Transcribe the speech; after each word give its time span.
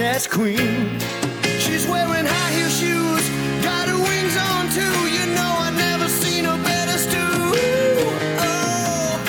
A 0.00 0.02
podcast 0.02 0.30
queen. 0.30 0.98
She's 1.58 1.86
wearing 1.86 2.24
high 2.26 2.50
heel 2.52 2.68
shoes, 2.68 3.28
got 3.62 3.88
her 3.88 3.98
wings 3.98 4.36
on 4.36 4.68
too. 4.70 5.08
You 5.08 5.26
know 5.34 5.56
I've 5.58 5.76
never 5.76 6.08
seen 6.08 6.44
her 6.44 6.62
better 6.62 6.98
stew. 6.98 7.18
Oh. 8.40 9.22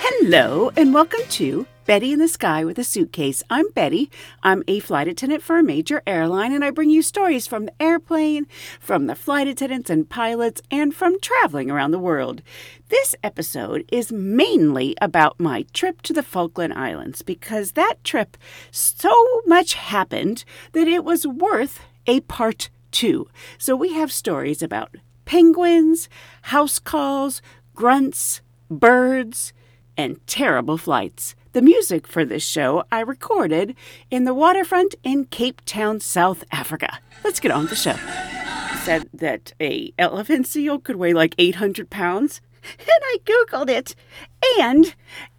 Hello, 0.00 0.72
and 0.76 0.92
welcome 0.92 1.22
to 1.30 1.66
Betty 1.86 2.12
in 2.12 2.18
the 2.18 2.28
Sky 2.28 2.64
with 2.64 2.78
a 2.78 2.84
Suitcase. 2.84 3.42
I'm 3.48 3.70
Betty. 3.70 4.10
I'm 4.42 4.62
a 4.68 4.80
flight 4.80 5.08
attendant 5.08 5.42
for 5.42 5.58
a 5.58 5.62
major 5.62 6.02
airline, 6.06 6.52
and 6.52 6.62
I 6.64 6.70
bring 6.70 6.90
you 6.90 7.00
stories 7.00 7.46
from 7.46 7.66
the 7.66 7.82
airplane, 7.82 8.46
from 8.80 9.06
the 9.06 9.14
flight 9.14 9.48
attendants 9.48 9.88
and 9.88 10.06
pilots, 10.08 10.60
and 10.70 10.94
from 10.94 11.18
traveling 11.20 11.70
around 11.70 11.92
the 11.92 11.98
world. 11.98 12.42
This 12.88 13.14
episode 13.22 13.84
is 13.92 14.10
mainly 14.10 14.96
about 15.02 15.38
my 15.38 15.66
trip 15.74 16.00
to 16.02 16.14
the 16.14 16.22
Falkland 16.22 16.72
Islands 16.72 17.20
because 17.20 17.72
that 17.72 18.02
trip 18.02 18.38
so 18.70 19.42
much 19.44 19.74
happened 19.74 20.42
that 20.72 20.88
it 20.88 21.04
was 21.04 21.26
worth 21.26 21.80
a 22.06 22.20
part 22.20 22.70
two. 22.90 23.28
So 23.58 23.76
we 23.76 23.92
have 23.92 24.10
stories 24.10 24.62
about 24.62 24.96
penguins, 25.26 26.08
house 26.42 26.78
calls, 26.78 27.42
grunts, 27.74 28.40
birds, 28.70 29.52
and 29.98 30.26
terrible 30.26 30.78
flights. 30.78 31.34
The 31.52 31.60
music 31.60 32.06
for 32.06 32.24
this 32.24 32.42
show 32.42 32.84
I 32.90 33.00
recorded 33.00 33.74
in 34.10 34.24
the 34.24 34.32
waterfront 34.32 34.94
in 35.04 35.26
Cape 35.26 35.60
Town, 35.66 36.00
South 36.00 36.42
Africa. 36.52 37.00
Let's 37.22 37.40
get 37.40 37.50
on 37.50 37.62
with 37.62 37.70
the 37.70 37.76
show. 37.76 37.96
Said 38.84 39.10
that 39.12 39.52
a 39.60 39.92
elephant 39.98 40.46
seal 40.46 40.78
could 40.78 40.96
weigh 40.96 41.12
like 41.12 41.34
800 41.36 41.90
pounds, 41.90 42.40
and 42.78 42.88
I 42.88 43.16
googled 43.24 43.70
it. 43.70 43.94
And 44.58 44.94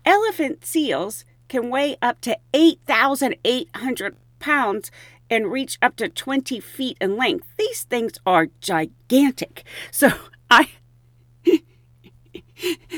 elephant 0.06 0.66
seals 0.66 1.26
can 1.48 1.70
weigh 1.70 1.98
up 2.02 2.22
to 2.22 2.38
8,800 2.54 4.16
pounds 4.40 4.92
and 5.30 5.52
reach 5.52 5.78
up 5.82 5.96
to 5.98 6.10
20 6.10 6.60
feet 6.60 6.98
in 7.00 7.18
length. 7.18 7.48
These 7.58 7.84
things 7.84 8.14
are 8.26 8.48
gigantic. 8.62 9.64
So 9.92 10.12
I 10.52 10.70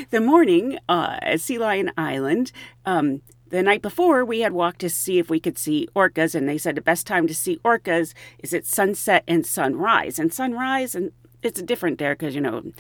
the 0.10 0.20
morning 0.20 0.80
uh, 0.90 1.18
at 1.22 1.42
Sea 1.42 1.58
Lion 1.58 1.92
Island, 1.98 2.52
um, 2.86 3.22
the 3.50 3.62
night 3.62 3.82
before, 3.82 4.24
we 4.24 4.40
had 4.40 4.54
walked 4.54 4.80
to 4.80 4.90
see 4.90 5.20
if 5.20 5.30
we 5.30 5.40
could 5.40 5.58
see 5.58 5.88
orcas, 5.96 6.34
and 6.34 6.48
they 6.48 6.58
said 6.58 6.76
the 6.76 6.82
best 6.82 7.06
time 7.06 7.28
to 7.28 7.36
see 7.36 7.60
orcas 7.66 8.14
is 8.40 8.54
at 8.54 8.66
sunset 8.66 9.24
and 9.28 9.46
sunrise. 9.46 10.18
And 10.18 10.34
sunrise, 10.34 10.96
and 10.96 11.12
it's 11.44 11.62
different 11.62 12.00
there 12.00 12.16
because 12.16 12.34
you 12.34 12.42
know 12.42 12.72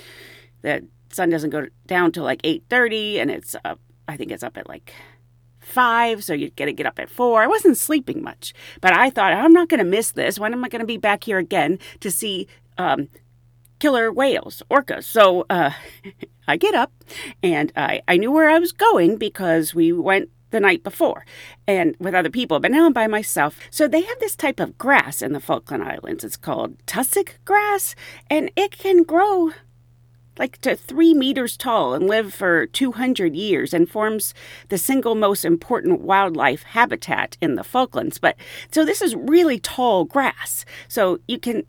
the 0.61 0.87
sun 1.11 1.29
doesn't 1.29 1.49
go 1.49 1.67
down 1.87 2.11
till 2.11 2.23
like 2.23 2.41
eight 2.43 2.63
thirty, 2.69 3.19
and 3.19 3.31
it's 3.31 3.55
up. 3.65 3.79
I 4.07 4.17
think 4.17 4.31
it's 4.31 4.43
up 4.43 4.57
at 4.57 4.67
like 4.67 4.93
five, 5.59 6.23
so 6.23 6.33
you 6.33 6.49
got 6.51 6.65
to 6.65 6.73
get 6.73 6.85
up 6.85 6.99
at 6.99 7.09
four. 7.09 7.41
I 7.41 7.47
wasn't 7.47 7.77
sleeping 7.77 8.21
much, 8.21 8.53
but 8.81 8.93
I 8.93 9.09
thought 9.09 9.33
I'm 9.33 9.53
not 9.53 9.69
going 9.69 9.79
to 9.79 9.85
miss 9.85 10.11
this. 10.11 10.39
When 10.39 10.53
am 10.53 10.63
I 10.63 10.69
going 10.69 10.81
to 10.81 10.85
be 10.85 10.97
back 10.97 11.23
here 11.23 11.37
again 11.37 11.79
to 12.01 12.11
see 12.11 12.47
um, 12.77 13.09
killer 13.79 14.11
whales, 14.11 14.63
orcas? 14.69 15.03
So 15.03 15.45
uh, 15.49 15.71
I 16.47 16.57
get 16.57 16.75
up, 16.75 16.91
and 17.41 17.71
I 17.75 18.01
I 18.07 18.17
knew 18.17 18.31
where 18.31 18.49
I 18.49 18.59
was 18.59 18.71
going 18.71 19.17
because 19.17 19.73
we 19.73 19.91
went 19.91 20.29
the 20.51 20.59
night 20.59 20.83
before 20.83 21.25
and 21.65 21.95
with 21.99 22.13
other 22.13 22.29
people, 22.29 22.59
but 22.59 22.71
now 22.71 22.85
I'm 22.85 22.93
by 22.93 23.07
myself. 23.07 23.57
So 23.71 23.87
they 23.87 24.01
have 24.01 24.19
this 24.19 24.35
type 24.35 24.59
of 24.59 24.77
grass 24.77 25.21
in 25.21 25.33
the 25.33 25.39
Falkland 25.39 25.83
Islands. 25.83 26.23
It's 26.23 26.37
called 26.37 26.75
tussock 26.85 27.39
grass, 27.45 27.95
and 28.29 28.51
it 28.55 28.77
can 28.77 29.03
grow 29.03 29.51
like 30.41 30.59
to 30.59 30.75
three 30.75 31.13
meters 31.13 31.55
tall 31.55 31.93
and 31.93 32.07
live 32.07 32.33
for 32.33 32.65
200 32.65 33.35
years 33.35 33.75
and 33.75 33.87
forms 33.87 34.33
the 34.69 34.77
single 34.77 35.13
most 35.13 35.45
important 35.45 36.01
wildlife 36.01 36.63
habitat 36.63 37.37
in 37.39 37.53
the 37.53 37.63
Falklands. 37.63 38.17
But 38.17 38.35
so 38.71 38.83
this 38.83 39.03
is 39.03 39.15
really 39.15 39.59
tall 39.59 40.03
grass. 40.03 40.65
So 40.87 41.19
you 41.27 41.37
can 41.37 41.67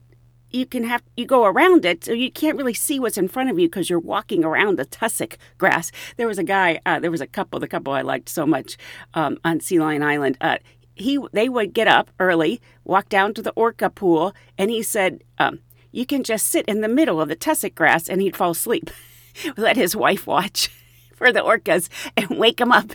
you 0.48 0.64
can 0.64 0.84
have 0.84 1.02
you 1.18 1.26
go 1.26 1.44
around 1.44 1.84
it 1.84 2.02
so 2.04 2.12
you 2.12 2.30
can't 2.30 2.56
really 2.56 2.72
see 2.72 2.98
what's 2.98 3.18
in 3.18 3.28
front 3.28 3.50
of 3.50 3.58
you 3.58 3.68
because 3.68 3.90
you're 3.90 3.98
walking 3.98 4.42
around 4.42 4.78
the 4.78 4.84
tussock 4.86 5.38
grass 5.56 5.90
there 6.18 6.26
was 6.26 6.38
a 6.38 6.44
guy 6.44 6.78
uh, 6.84 7.00
there 7.00 7.10
was 7.10 7.22
a 7.22 7.26
couple 7.26 7.58
the 7.58 7.66
couple 7.66 7.90
i 7.90 8.02
liked 8.02 8.28
so 8.28 8.44
much 8.44 8.76
um, 9.14 9.38
on 9.46 9.60
sea 9.60 9.80
lion 9.80 10.02
island 10.02 10.36
uh, 10.42 10.58
he 10.94 11.18
they 11.32 11.48
would 11.48 11.72
get 11.72 11.88
up 11.88 12.10
early 12.20 12.60
walk 12.84 13.08
down 13.08 13.32
to 13.32 13.40
the 13.40 13.52
orca 13.52 13.88
pool 13.88 14.34
and 14.58 14.70
he 14.70 14.82
said 14.82 15.24
um, 15.38 15.58
you 15.92 16.04
can 16.04 16.24
just 16.24 16.46
sit 16.46 16.66
in 16.66 16.80
the 16.80 16.88
middle 16.88 17.20
of 17.20 17.28
the 17.28 17.36
tussock 17.36 17.74
grass 17.74 18.08
and 18.08 18.20
he'd 18.20 18.36
fall 18.36 18.50
asleep 18.50 18.90
let 19.56 19.76
his 19.76 19.94
wife 19.94 20.26
watch 20.26 20.68
for 21.14 21.32
the 21.32 21.40
orcas 21.40 21.88
and 22.16 22.30
wake 22.30 22.60
him 22.60 22.72
up 22.72 22.92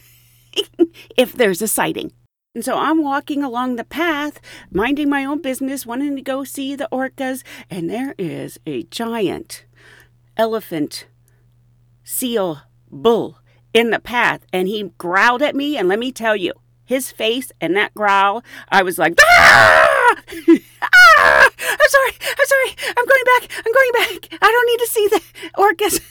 if 1.17 1.33
there's 1.33 1.61
a 1.61 1.67
sighting 1.67 2.11
and 2.57 2.65
so 2.65 2.75
I'm 2.75 3.03
walking 3.03 3.43
along 3.43 3.75
the 3.75 3.83
path, 3.83 4.41
minding 4.71 5.11
my 5.11 5.23
own 5.23 5.43
business, 5.43 5.85
wanting 5.85 6.15
to 6.15 6.23
go 6.23 6.43
see 6.43 6.75
the 6.75 6.89
orcas, 6.91 7.43
and 7.69 7.87
there 7.87 8.15
is 8.17 8.59
a 8.65 8.81
giant 8.81 9.63
elephant 10.35 11.05
seal 12.03 12.61
bull 12.89 13.37
in 13.75 13.91
the 13.91 13.99
path, 13.99 14.43
and 14.51 14.67
he 14.67 14.91
growled 14.97 15.43
at 15.43 15.55
me. 15.55 15.77
And 15.77 15.87
let 15.87 15.99
me 15.99 16.11
tell 16.11 16.35
you, 16.35 16.53
his 16.83 17.11
face 17.11 17.51
and 17.61 17.75
that 17.75 17.93
growl, 17.93 18.43
I 18.69 18.81
was 18.81 18.97
like, 18.97 19.13
ah! 19.21 20.15
I'm 22.07 22.13
sorry, 22.13 22.31
I'm 22.39 22.47
sorry, 22.47 22.93
I'm 22.97 23.05
going 23.05 23.23
back, 23.25 23.43
I'm 23.65 23.73
going 23.73 23.91
back. 23.93 24.39
I 24.41 24.47
don't 24.51 24.67
need 24.67 24.79
to 24.79 24.87
see 24.87 25.07
the 25.07 25.21
orcas. 25.57 26.01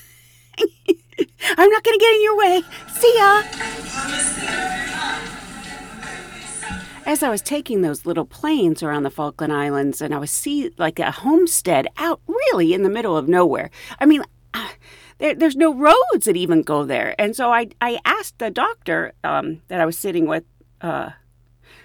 I'm 1.58 1.70
not 1.70 1.84
going 1.84 1.98
to 1.98 2.04
get 2.04 2.14
in 2.14 2.22
your 2.22 2.36
way. 2.36 2.62
See 2.94 3.14
ya 3.16 3.42
as 7.06 7.22
I 7.22 7.30
was 7.30 7.40
taking 7.40 7.80
those 7.80 8.04
little 8.04 8.24
planes 8.24 8.82
around 8.82 9.04
the 9.04 9.10
Falkland 9.10 9.52
Islands 9.52 10.02
and 10.02 10.12
I 10.12 10.18
was 10.18 10.32
see 10.32 10.72
like 10.76 10.98
a 10.98 11.12
homestead 11.12 11.86
out 11.96 12.20
really 12.26 12.74
in 12.74 12.82
the 12.82 12.90
middle 12.90 13.16
of 13.16 13.28
nowhere. 13.28 13.70
I 14.00 14.06
mean, 14.06 14.24
uh, 14.52 14.68
there, 15.18 15.34
there's 15.34 15.56
no 15.56 15.72
roads 15.72 16.24
that 16.24 16.36
even 16.36 16.62
go 16.62 16.84
there. 16.84 17.14
And 17.18 17.36
so 17.36 17.52
I, 17.52 17.68
I 17.80 18.00
asked 18.04 18.38
the 18.38 18.50
doctor 18.50 19.12
um, 19.22 19.62
that 19.68 19.80
I 19.80 19.86
was 19.86 19.96
sitting 19.96 20.26
with 20.26 20.42
uh, 20.80 21.10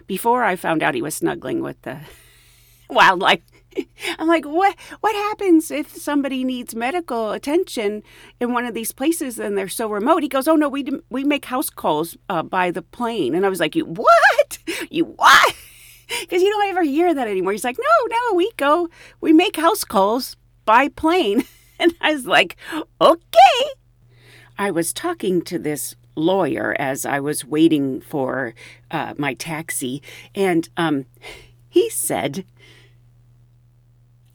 before 0.08 0.44
I 0.44 0.56
found 0.56 0.82
out 0.82 0.96
he 0.96 1.04
was 1.04 1.16
snuggling 1.16 1.62
with 1.62 1.80
the 1.84 2.00
wildlife. 2.90 3.42
I'm 4.20 4.28
like, 4.28 4.46
what? 4.46 4.76
What 5.02 5.16
happens 5.16 5.72
if 5.72 5.96
somebody 5.96 6.44
needs 6.44 6.76
medical 6.76 7.32
attention 7.32 8.04
in 8.40 8.54
one 8.54 8.66
of 8.66 8.74
these 8.74 8.92
places 8.92 9.40
and 9.40 9.58
they're 9.58 9.70
so 9.70 9.90
remote? 9.90 10.24
He 10.24 10.30
goes, 10.30 10.48
oh 10.48 10.56
no, 10.56 10.70
we 10.70 10.86
we 11.10 11.24
make 11.24 11.46
house 11.46 11.70
calls 11.70 12.18
uh, 12.30 12.44
by 12.44 12.72
the 12.72 12.82
plane, 12.82 13.36
and 13.36 13.46
I 13.46 13.50
was 13.50 13.60
like, 13.60 13.76
you 13.76 13.86
what? 13.86 14.58
You 14.90 15.06
what? 15.06 15.56
Because 16.20 16.42
you 16.42 16.50
don't 16.50 16.68
ever 16.68 16.84
hear 16.84 17.14
that 17.14 17.30
anymore. 17.30 17.54
He's 17.54 17.64
like, 17.64 17.78
no, 17.80 18.08
no, 18.10 18.36
we 18.36 18.52
go, 18.58 18.90
we 19.22 19.32
make 19.32 19.56
house 19.56 19.86
calls 19.86 20.36
by 20.66 20.90
plane, 20.90 21.46
and 21.80 21.94
I 22.02 22.14
was 22.14 22.26
like, 22.26 22.58
okay. 23.00 23.70
I 24.58 24.72
was 24.72 24.92
talking 24.92 25.42
to 25.44 25.58
this 25.58 25.96
lawyer 26.18 26.76
as 26.78 27.06
I 27.06 27.22
was 27.22 27.46
waiting 27.46 28.02
for 28.02 28.54
uh, 28.90 29.14
my 29.18 29.36
taxi, 29.36 30.04
and 30.36 30.68
um, 30.76 31.06
he 31.70 31.90
said 31.90 32.44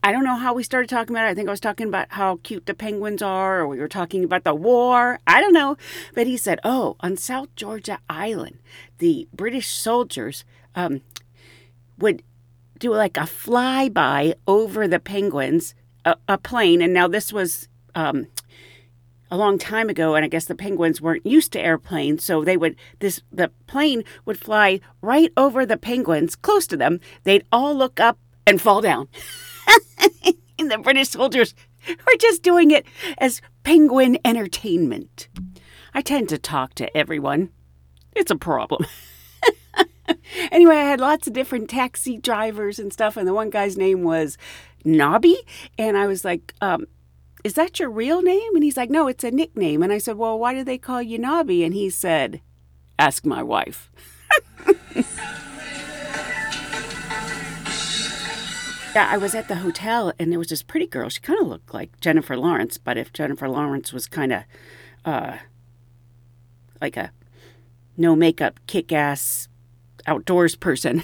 I 0.07 0.13
don't 0.13 0.23
know 0.23 0.37
how 0.37 0.55
we 0.55 0.63
started 0.63 0.89
talking 0.89 1.17
about 1.17 1.27
it. 1.27 1.31
I 1.31 1.35
think 1.35 1.49
I 1.49 1.51
was 1.51 1.59
talking 1.59 1.89
about 1.89 2.07
how 2.11 2.39
cute 2.45 2.67
the 2.67 2.75
penguins 2.75 3.23
are, 3.23 3.59
or 3.59 3.67
we 3.67 3.81
were 3.81 3.89
talking 3.89 4.23
about 4.23 4.45
the 4.45 4.55
war. 4.55 5.19
I 5.27 5.41
don't 5.41 5.53
know. 5.53 5.77
But 6.15 6.29
he 6.29 6.37
said, 6.37 6.61
oh, 6.63 6.95
on 7.01 7.17
South 7.17 7.49
Georgia 7.57 7.99
Island, 8.09 8.61
the 8.99 9.27
British 9.35 9.67
soldiers 9.67 10.45
um, 10.77 11.01
would 11.99 12.23
do 12.79 12.95
like 12.95 13.17
a 13.17 13.23
flyby 13.23 14.35
over 14.47 14.87
the 14.87 15.01
penguins, 15.01 15.75
a, 16.05 16.15
a 16.29 16.39
plane. 16.39 16.83
And 16.83 16.95
now 16.95 17.09
this 17.09 17.33
was 17.33 17.67
um, 17.97 18.29
a 19.29 19.37
long 19.37 19.59
time 19.59 19.89
ago, 19.89 20.15
and 20.15 20.25
I 20.25 20.29
guess 20.29 20.45
the 20.45 20.55
penguins 20.55 21.01
weren't 21.01 21.27
used 21.27 21.51
to 21.55 21.61
airplanes, 21.61 22.23
so 22.25 22.45
they 22.45 22.57
would 22.57 22.77
this 23.01 23.23
the 23.33 23.51
plane 23.67 24.05
would 24.25 24.39
fly 24.39 24.79
right 25.03 25.33
over 25.37 25.67
the 25.67 25.77
penguins, 25.77 26.37
close 26.37 26.69
to 26.69 26.77
them. 26.77 27.01
They'd 27.25 27.45
all 27.51 27.75
look 27.75 27.99
up 27.99 28.21
and 28.47 28.61
fall 28.61 28.81
down. 28.81 29.09
and 30.59 30.71
the 30.71 30.79
British 30.79 31.11
soldiers 31.11 31.55
We're 31.89 32.19
just 32.19 32.43
doing 32.43 32.71
it 32.71 32.87
as 33.19 33.41
penguin 33.63 34.19
entertainment. 34.25 35.29
I 35.95 36.01
tend 36.01 36.29
to 36.31 36.39
talk 36.39 36.75
to 36.75 36.95
everyone. 36.97 37.51
It's 38.15 38.31
a 38.31 38.37
problem. 38.37 38.87
anyway, 40.51 40.77
I 40.77 40.85
had 40.85 41.01
lots 41.01 41.27
of 41.27 41.33
different 41.33 41.71
taxi 41.71 42.17
drivers 42.19 42.79
and 42.79 42.93
stuff, 42.93 43.17
and 43.17 43.27
the 43.27 43.35
one 43.35 43.51
guy's 43.51 43.77
name 43.77 44.03
was 44.03 44.37
Nobby. 44.85 45.37
And 45.79 45.97
I 45.97 46.07
was 46.07 46.25
like, 46.25 46.55
um, 46.61 46.87
Is 47.45 47.55
that 47.55 47.79
your 47.79 47.91
real 47.91 48.23
name? 48.23 48.55
And 48.55 48.65
he's 48.65 48.77
like, 48.77 48.91
No, 48.91 49.09
it's 49.09 49.25
a 49.25 49.31
nickname. 49.31 49.83
And 49.83 49.93
I 49.93 49.99
said, 49.99 50.17
Well, 50.17 50.39
why 50.39 50.55
do 50.55 50.65
they 50.65 50.79
call 50.79 51.03
you 51.03 51.19
Nobby? 51.19 51.65
And 51.65 51.75
he 51.75 51.91
said, 51.91 52.41
Ask 52.99 53.25
my 53.25 53.43
wife. 53.43 53.91
Yeah, 58.97 59.11
I 59.11 59.19
was 59.19 59.35
at 59.35 59.49
the 59.49 59.57
hotel 59.57 60.15
and 60.19 60.33
there 60.33 60.39
was 60.39 60.49
this 60.49 60.63
pretty 60.63 60.87
girl. 60.87 61.11
She 61.11 61.21
kind 61.21 61.39
of 61.39 61.47
looked 61.47 61.75
like 61.75 62.01
Jennifer 62.01 62.35
Lawrence, 62.35 62.79
but 62.79 62.97
if 62.97 63.13
Jennifer 63.13 63.47
Lawrence 63.47 63.93
was 63.93 64.07
kind 64.07 64.33
of 64.33 64.45
uh, 65.05 65.37
like 66.81 66.97
a 66.97 67.11
no 67.99 68.17
makeup, 68.17 68.59
kick 68.67 68.95
ass 68.95 69.49
outdoors 70.07 70.57
person. 70.57 71.03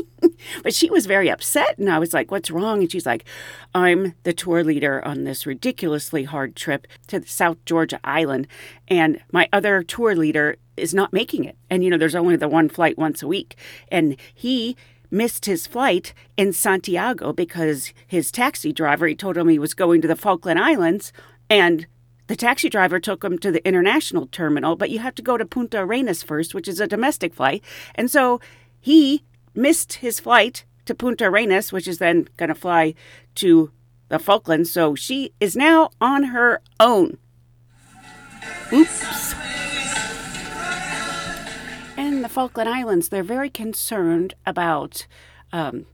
but 0.62 0.72
she 0.72 0.88
was 0.88 1.04
very 1.04 1.28
upset 1.30 1.76
and 1.76 1.90
I 1.90 1.98
was 1.98 2.14
like, 2.14 2.30
What's 2.30 2.50
wrong? 2.50 2.80
And 2.80 2.90
she's 2.90 3.04
like, 3.04 3.26
I'm 3.74 4.14
the 4.22 4.32
tour 4.32 4.64
leader 4.64 5.04
on 5.04 5.24
this 5.24 5.44
ridiculously 5.44 6.24
hard 6.24 6.56
trip 6.56 6.86
to 7.08 7.26
South 7.26 7.62
Georgia 7.66 8.00
island. 8.04 8.48
And 8.88 9.20
my 9.32 9.50
other 9.52 9.82
tour 9.82 10.16
leader 10.16 10.56
is 10.78 10.94
not 10.94 11.12
making 11.12 11.44
it. 11.44 11.58
And, 11.68 11.84
you 11.84 11.90
know, 11.90 11.98
there's 11.98 12.14
only 12.14 12.36
the 12.36 12.48
one 12.48 12.70
flight 12.70 12.96
once 12.96 13.22
a 13.22 13.28
week. 13.28 13.54
And 13.90 14.16
he 14.34 14.78
missed 15.10 15.46
his 15.46 15.66
flight 15.66 16.14
in 16.36 16.52
Santiago 16.52 17.32
because 17.32 17.92
his 18.06 18.30
taxi 18.30 18.72
driver, 18.72 19.06
he 19.06 19.14
told 19.14 19.36
him 19.36 19.48
he 19.48 19.58
was 19.58 19.74
going 19.74 20.00
to 20.02 20.08
the 20.08 20.16
Falkland 20.16 20.58
Islands 20.58 21.12
and 21.48 21.86
the 22.28 22.36
taxi 22.36 22.68
driver 22.68 23.00
took 23.00 23.24
him 23.24 23.38
to 23.38 23.50
the 23.50 23.66
international 23.66 24.26
terminal, 24.26 24.76
but 24.76 24.90
you 24.90 24.98
have 24.98 25.14
to 25.14 25.22
go 25.22 25.38
to 25.38 25.46
Punta 25.46 25.78
Arenas 25.78 26.22
first, 26.22 26.54
which 26.54 26.68
is 26.68 26.78
a 26.78 26.86
domestic 26.86 27.34
flight. 27.34 27.64
And 27.94 28.10
so 28.10 28.38
he 28.80 29.24
missed 29.54 29.94
his 29.94 30.20
flight 30.20 30.64
to 30.84 30.94
Punta 30.94 31.24
Arenas, 31.24 31.72
which 31.72 31.88
is 31.88 31.98
then 31.98 32.28
going 32.36 32.50
to 32.50 32.54
fly 32.54 32.94
to 33.36 33.72
the 34.08 34.18
Falklands. 34.18 34.70
So 34.70 34.94
she 34.94 35.32
is 35.40 35.56
now 35.56 35.90
on 36.00 36.24
her 36.24 36.60
own. 36.78 37.16
Oops. 38.72 39.34
The 42.28 42.34
Falkland 42.34 42.68
Islands, 42.68 43.08
they're 43.08 43.22
very 43.22 43.48
concerned 43.48 44.34
about 44.44 45.06
um, 45.50 45.86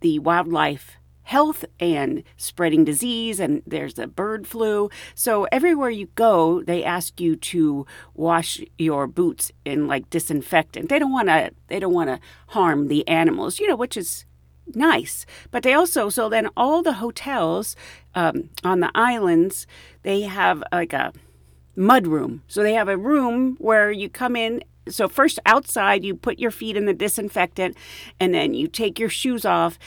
the 0.00 0.18
wildlife 0.18 0.96
health 1.22 1.64
and 1.78 2.24
spreading 2.36 2.82
disease 2.82 3.38
and 3.38 3.62
there's 3.64 3.94
the 3.94 4.08
bird 4.08 4.44
flu. 4.44 4.90
So 5.14 5.46
everywhere 5.52 5.90
you 5.90 6.08
go 6.16 6.64
they 6.64 6.82
ask 6.82 7.20
you 7.20 7.36
to 7.36 7.86
wash 8.12 8.60
your 8.76 9.06
boots 9.06 9.52
in 9.64 9.86
like 9.86 10.10
disinfectant 10.10 10.88
they 10.88 10.98
don't 10.98 11.12
want 11.12 11.28
to 11.28 11.52
they 11.68 11.78
don't 11.78 11.94
want 11.94 12.08
to 12.10 12.18
harm 12.48 12.88
the 12.88 13.06
animals 13.06 13.60
you 13.60 13.68
know 13.68 13.76
which 13.76 13.96
is 13.96 14.24
nice. 14.74 15.24
But 15.52 15.62
they 15.62 15.74
also 15.74 16.08
so 16.08 16.28
then 16.28 16.48
all 16.56 16.82
the 16.82 16.94
hotels 16.94 17.76
um, 18.16 18.50
on 18.64 18.80
the 18.80 18.90
islands 18.96 19.68
they 20.02 20.22
have 20.22 20.64
like 20.72 20.92
a 20.92 21.12
mud 21.76 22.08
room 22.08 22.42
so 22.48 22.64
they 22.64 22.74
have 22.74 22.88
a 22.88 22.98
room 22.98 23.56
where 23.60 23.92
you 23.92 24.08
come 24.08 24.34
in 24.34 24.60
so 24.88 25.08
first 25.08 25.38
outside 25.46 26.04
you 26.04 26.14
put 26.14 26.38
your 26.38 26.50
feet 26.50 26.76
in 26.76 26.86
the 26.86 26.94
disinfectant 26.94 27.76
and 28.18 28.34
then 28.34 28.54
you 28.54 28.66
take 28.66 28.98
your 28.98 29.08
shoes 29.08 29.44
off 29.44 29.78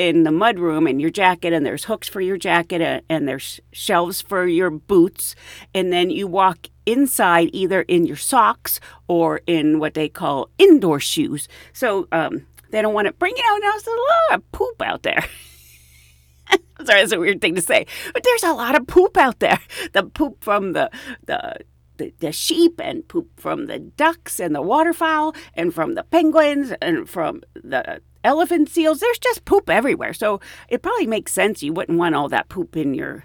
in 0.00 0.22
the 0.22 0.32
mud 0.32 0.58
room 0.58 0.86
and 0.86 0.98
your 0.98 1.10
jacket 1.10 1.52
and 1.52 1.66
there's 1.66 1.84
hooks 1.84 2.08
for 2.08 2.22
your 2.22 2.38
jacket 2.38 2.80
and, 2.80 3.02
and 3.10 3.28
there's 3.28 3.60
shelves 3.70 4.22
for 4.22 4.46
your 4.46 4.70
boots. 4.70 5.36
And 5.74 5.92
then 5.92 6.08
you 6.08 6.26
walk 6.26 6.68
inside 6.86 7.50
either 7.52 7.82
in 7.82 8.06
your 8.06 8.16
socks 8.16 8.80
or 9.08 9.42
in 9.46 9.78
what 9.78 9.92
they 9.92 10.08
call 10.08 10.48
indoor 10.56 11.00
shoes. 11.00 11.48
So 11.74 12.08
um, 12.12 12.46
they 12.70 12.80
don't 12.80 12.94
want 12.94 13.08
to 13.08 13.12
bring 13.12 13.34
it 13.36 13.44
out 13.46 13.58
now 13.60 13.72
there's 13.72 13.86
a 13.86 13.90
lot 13.90 14.38
of 14.38 14.52
poop 14.52 14.80
out 14.80 15.02
there. 15.02 15.22
Sorry 16.84 17.00
that's 17.00 17.12
a 17.12 17.20
weird 17.20 17.42
thing 17.42 17.54
to 17.56 17.60
say 17.60 17.86
but 18.14 18.24
there's 18.24 18.42
a 18.42 18.54
lot 18.54 18.74
of 18.74 18.86
poop 18.86 19.18
out 19.18 19.38
there. 19.40 19.60
The 19.92 20.04
poop 20.04 20.42
from 20.42 20.72
the 20.72 20.90
the 21.26 21.56
the, 22.00 22.12
the 22.18 22.32
sheep 22.32 22.80
and 22.82 23.06
poop 23.06 23.28
from 23.38 23.66
the 23.66 23.78
ducks 23.78 24.40
and 24.40 24.54
the 24.54 24.62
waterfowl 24.62 25.34
and 25.54 25.72
from 25.74 25.94
the 25.94 26.02
penguins 26.02 26.72
and 26.80 27.08
from 27.08 27.42
the 27.54 28.00
elephant 28.24 28.70
seals. 28.70 29.00
There's 29.00 29.18
just 29.18 29.44
poop 29.44 29.68
everywhere. 29.68 30.14
So 30.14 30.40
it 30.68 30.82
probably 30.82 31.06
makes 31.06 31.32
sense 31.32 31.62
you 31.62 31.74
wouldn't 31.74 31.98
want 31.98 32.14
all 32.14 32.28
that 32.30 32.48
poop 32.48 32.76
in 32.76 32.94
your 32.94 33.24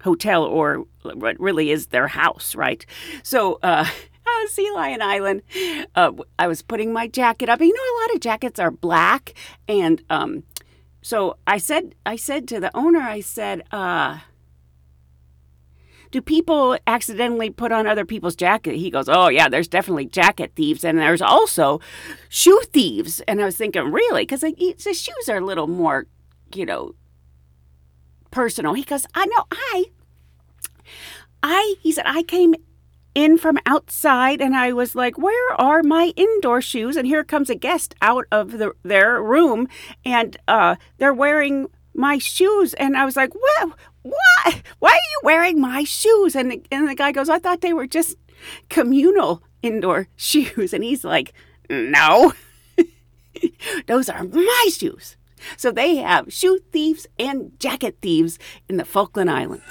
hotel 0.00 0.42
or 0.42 0.86
what 1.02 1.38
really 1.38 1.70
is 1.70 1.88
their 1.88 2.08
house, 2.08 2.54
right? 2.54 2.84
So, 3.22 3.58
uh, 3.62 3.86
Sea 4.48 4.70
Lion 4.74 5.02
Island. 5.02 5.42
Uh, 5.94 6.12
I 6.38 6.48
was 6.48 6.62
putting 6.62 6.92
my 6.92 7.06
jacket 7.06 7.48
up. 7.48 7.60
You 7.60 7.68
know, 7.68 7.74
a 7.74 7.98
lot 8.00 8.14
of 8.14 8.20
jackets 8.20 8.58
are 8.58 8.70
black, 8.72 9.34
and 9.68 10.02
um, 10.10 10.42
so 11.00 11.36
I 11.46 11.58
said, 11.58 11.94
I 12.06 12.16
said 12.16 12.48
to 12.48 12.58
the 12.58 12.76
owner, 12.76 13.00
I 13.00 13.20
said, 13.20 13.62
uh, 13.70 14.18
do 16.12 16.20
people 16.20 16.76
accidentally 16.86 17.50
put 17.50 17.72
on 17.72 17.86
other 17.86 18.04
people's 18.04 18.36
jacket? 18.36 18.76
He 18.76 18.90
goes, 18.90 19.08
oh 19.08 19.28
yeah, 19.28 19.48
there's 19.48 19.66
definitely 19.66 20.06
jacket 20.06 20.52
thieves, 20.54 20.84
and 20.84 20.98
there's 20.98 21.22
also 21.22 21.80
shoe 22.28 22.60
thieves. 22.72 23.20
And 23.26 23.40
I 23.40 23.46
was 23.46 23.56
thinking, 23.56 23.90
really, 23.90 24.22
because 24.22 24.42
the 24.42 24.94
shoes 24.94 25.28
are 25.28 25.38
a 25.38 25.44
little 25.44 25.66
more, 25.66 26.06
you 26.54 26.66
know, 26.66 26.94
personal. 28.30 28.74
He 28.74 28.84
goes, 28.84 29.06
I 29.14 29.26
know, 29.26 29.44
I, 29.50 29.84
I, 31.42 31.74
he 31.80 31.90
said, 31.90 32.04
I 32.06 32.22
came 32.22 32.54
in 33.14 33.38
from 33.38 33.58
outside 33.66 34.40
and 34.40 34.54
I 34.54 34.72
was 34.72 34.94
like, 34.94 35.18
Where 35.18 35.60
are 35.60 35.82
my 35.82 36.12
indoor 36.16 36.60
shoes? 36.60 36.96
And 36.96 37.06
here 37.06 37.24
comes 37.24 37.50
a 37.50 37.54
guest 37.54 37.94
out 38.02 38.26
of 38.30 38.58
the, 38.58 38.72
their 38.82 39.22
room 39.22 39.66
and 40.04 40.36
uh, 40.46 40.76
they're 40.98 41.14
wearing 41.14 41.68
my 41.94 42.18
shoes. 42.18 42.74
And 42.74 42.96
I 42.96 43.04
was 43.04 43.16
like, 43.16 43.34
What? 43.34 43.72
Why? 44.02 44.62
Why 44.78 44.90
are 44.90 44.94
you 44.94 45.20
wearing 45.22 45.60
my 45.60 45.84
shoes? 45.84 46.34
And 46.34 46.50
the, 46.50 46.62
and 46.70 46.88
the 46.88 46.94
guy 46.94 47.12
goes, 47.12 47.28
I 47.28 47.38
thought 47.38 47.60
they 47.60 47.72
were 47.72 47.86
just 47.86 48.16
communal 48.68 49.42
indoor 49.62 50.08
shoes. 50.16 50.72
And 50.72 50.84
he's 50.84 51.04
like, 51.04 51.32
No, 51.70 52.32
those 53.86 54.08
are 54.08 54.24
my 54.24 54.68
shoes. 54.70 55.16
So 55.56 55.72
they 55.72 55.96
have 55.96 56.32
shoe 56.32 56.60
thieves 56.70 57.06
and 57.18 57.58
jacket 57.58 57.98
thieves 58.00 58.38
in 58.68 58.76
the 58.76 58.84
Falkland 58.84 59.30
Islands. 59.30 59.64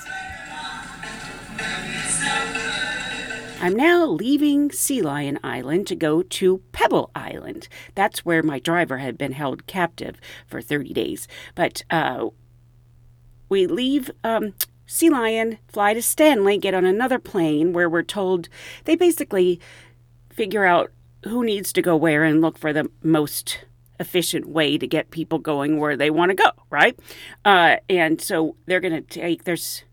I'm 3.64 3.76
now 3.76 4.06
leaving 4.06 4.72
Sea 4.72 5.04
Lion 5.04 5.38
Island 5.44 5.86
to 5.88 5.96
go 5.96 6.24
to 6.24 6.64
Pebble 6.72 7.12
Island. 7.14 7.68
That's 7.94 8.26
where 8.26 8.42
my 8.42 8.58
driver 8.58 8.98
had 8.98 9.20
been 9.20 9.34
held 9.34 9.68
captive 9.68 10.20
for 10.48 10.64
30 10.64 10.94
days. 10.94 11.28
But 11.54 11.84
uh, 11.92 12.30
we 13.52 13.68
leave 13.68 14.10
um, 14.24 14.54
Sea 14.88 15.10
Lion, 15.10 15.60
fly 15.68 15.94
to 15.94 16.02
Stanley, 16.02 16.58
get 16.58 16.74
on 16.74 16.86
another 16.86 17.20
plane 17.20 17.74
where 17.74 17.90
we're 17.90 18.02
told 18.02 18.48
they 18.86 18.96
basically 18.96 19.60
figure 20.30 20.64
out 20.64 20.90
who 21.26 21.44
needs 21.44 21.74
to 21.74 21.82
go 21.82 21.98
where 21.98 22.24
and 22.24 22.40
look 22.40 22.58
for 22.58 22.72
the 22.72 22.90
most 23.04 23.66
efficient 24.00 24.48
way 24.48 24.78
to 24.78 24.88
get 24.88 25.12
people 25.12 25.38
going 25.38 25.78
where 25.78 25.98
they 25.98 26.10
want 26.10 26.30
to 26.30 26.36
go, 26.36 26.50
right? 26.70 26.98
Uh, 27.44 27.76
and 27.90 28.22
so 28.22 28.56
they're 28.68 28.80
going 28.80 28.94
to 28.94 29.02
take, 29.02 29.44
there's 29.44 29.84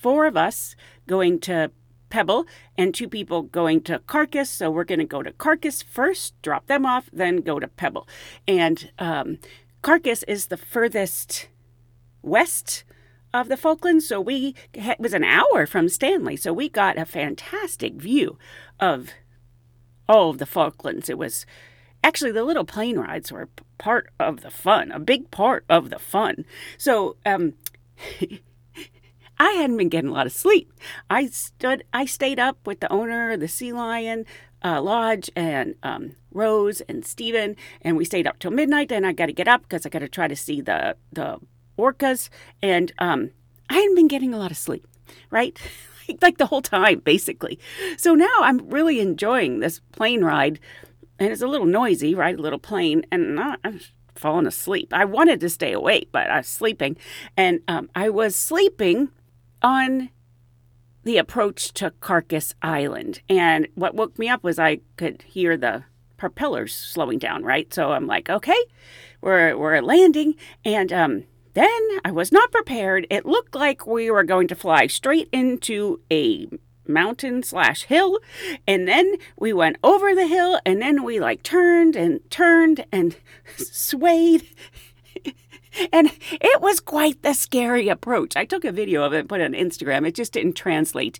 four 0.00 0.24
of 0.24 0.36
us 0.36 0.76
going 1.08 1.40
to 1.40 1.72
Pebble 2.10 2.46
and 2.78 2.94
two 2.94 3.08
people 3.08 3.42
going 3.42 3.80
to 3.82 3.98
Carcass. 3.98 4.48
So 4.48 4.70
we're 4.70 4.84
going 4.84 5.00
to 5.00 5.04
go 5.04 5.24
to 5.24 5.32
Carcass 5.32 5.82
first, 5.82 6.40
drop 6.40 6.68
them 6.68 6.86
off, 6.86 7.10
then 7.12 7.38
go 7.38 7.58
to 7.58 7.66
Pebble. 7.66 8.06
And 8.46 8.92
um, 9.00 9.38
Carcass 9.82 10.22
is 10.22 10.46
the 10.46 10.56
furthest 10.56 11.48
west 12.22 12.84
of 13.32 13.48
the 13.48 13.56
Falklands. 13.56 14.06
So 14.06 14.20
we 14.20 14.54
it 14.72 15.00
was 15.00 15.14
an 15.14 15.24
hour 15.24 15.66
from 15.66 15.88
Stanley. 15.88 16.36
So 16.36 16.52
we 16.52 16.68
got 16.68 16.98
a 16.98 17.04
fantastic 17.04 17.94
view 17.94 18.38
of 18.80 19.10
all 20.08 20.30
of 20.30 20.38
the 20.38 20.46
Falklands. 20.46 21.08
It 21.08 21.18
was 21.18 21.46
actually 22.02 22.32
the 22.32 22.44
little 22.44 22.64
plane 22.64 22.98
rides 22.98 23.30
were 23.30 23.48
part 23.76 24.10
of 24.18 24.40
the 24.40 24.50
fun, 24.50 24.90
a 24.90 24.98
big 24.98 25.30
part 25.30 25.64
of 25.68 25.90
the 25.90 25.98
fun. 25.98 26.44
So 26.76 27.16
um, 27.26 27.54
I 29.38 29.50
hadn't 29.52 29.76
been 29.76 29.88
getting 29.88 30.10
a 30.10 30.14
lot 30.14 30.26
of 30.26 30.32
sleep. 30.32 30.72
I 31.08 31.26
stood, 31.26 31.84
I 31.92 32.06
stayed 32.06 32.38
up 32.38 32.66
with 32.66 32.80
the 32.80 32.92
owner 32.92 33.36
the 33.36 33.48
Sea 33.48 33.72
Lion 33.72 34.24
uh, 34.64 34.82
Lodge 34.82 35.30
and 35.36 35.74
um, 35.82 36.16
Rose 36.32 36.80
and 36.82 37.04
Stephen, 37.04 37.56
and 37.82 37.96
we 37.96 38.04
stayed 38.04 38.26
up 38.26 38.38
till 38.38 38.50
midnight. 38.50 38.88
Then 38.88 39.04
I 39.04 39.12
got 39.12 39.26
to 39.26 39.32
get 39.32 39.48
up 39.48 39.62
because 39.62 39.86
I 39.86 39.88
got 39.88 40.00
to 40.00 40.08
try 40.08 40.28
to 40.28 40.36
see 40.36 40.60
the 40.60 40.96
the 41.12 41.38
orcas, 41.78 42.28
and 42.60 42.92
um, 42.98 43.30
I 43.70 43.74
hadn't 43.74 43.94
been 43.94 44.08
getting 44.08 44.34
a 44.34 44.38
lot 44.38 44.50
of 44.50 44.56
sleep, 44.56 44.86
right? 45.30 45.58
like 46.22 46.38
the 46.38 46.46
whole 46.46 46.62
time, 46.62 47.00
basically. 47.00 47.58
So 47.96 48.14
now 48.14 48.34
I'm 48.40 48.68
really 48.68 49.00
enjoying 49.00 49.60
this 49.60 49.80
plane 49.92 50.24
ride, 50.24 50.58
and 51.18 51.30
it's 51.30 51.42
a 51.42 51.48
little 51.48 51.66
noisy, 51.66 52.14
right? 52.14 52.38
A 52.38 52.42
little 52.42 52.58
plane, 52.58 53.04
and 53.10 53.34
not 53.34 53.60
falling 54.18 54.46
asleep. 54.46 54.92
I 54.92 55.04
wanted 55.04 55.40
to 55.40 55.48
stay 55.48 55.72
awake, 55.72 56.08
but 56.12 56.30
I 56.30 56.38
was 56.38 56.48
sleeping. 56.48 56.96
And 57.36 57.60
um, 57.68 57.88
I 57.94 58.08
was 58.10 58.36
sleeping 58.36 59.10
on 59.62 60.10
the 61.04 61.18
approach 61.18 61.72
to 61.74 61.92
Carcass 62.00 62.54
Island. 62.60 63.22
And 63.28 63.68
what 63.74 63.94
woke 63.94 64.18
me 64.18 64.28
up 64.28 64.42
was 64.42 64.58
I 64.58 64.80
could 64.96 65.22
hear 65.22 65.56
the 65.56 65.84
propellers 66.16 66.74
slowing 66.74 67.18
down, 67.18 67.44
right? 67.44 67.72
So 67.72 67.92
I'm 67.92 68.06
like, 68.06 68.28
okay, 68.28 68.58
we're, 69.20 69.56
we're 69.56 69.80
landing. 69.80 70.34
And 70.64 70.92
um, 70.92 71.24
then 71.58 71.80
I 72.04 72.10
was 72.10 72.30
not 72.32 72.52
prepared. 72.52 73.06
It 73.10 73.26
looked 73.26 73.54
like 73.54 73.86
we 73.86 74.10
were 74.10 74.24
going 74.24 74.48
to 74.48 74.54
fly 74.54 74.86
straight 74.86 75.28
into 75.32 76.00
a 76.10 76.48
mountain 76.86 77.42
slash 77.42 77.82
hill 77.84 78.18
and 78.66 78.88
then 78.88 79.16
we 79.36 79.52
went 79.52 79.76
over 79.84 80.14
the 80.14 80.26
hill 80.26 80.58
and 80.64 80.80
then 80.80 81.04
we 81.04 81.20
like 81.20 81.42
turned 81.42 81.94
and 81.94 82.18
turned 82.30 82.86
and 82.90 83.16
swayed 83.58 84.48
and 85.92 86.10
it 86.32 86.60
was 86.60 86.80
quite 86.80 87.22
the 87.22 87.34
scary 87.34 87.88
approach. 87.88 88.36
I 88.36 88.44
took 88.44 88.64
a 88.64 88.72
video 88.72 89.04
of 89.04 89.12
it 89.12 89.20
and 89.20 89.28
put 89.28 89.40
it 89.40 89.44
on 89.44 89.52
Instagram. 89.52 90.06
It 90.06 90.14
just 90.14 90.32
didn't 90.32 90.54
translate 90.54 91.18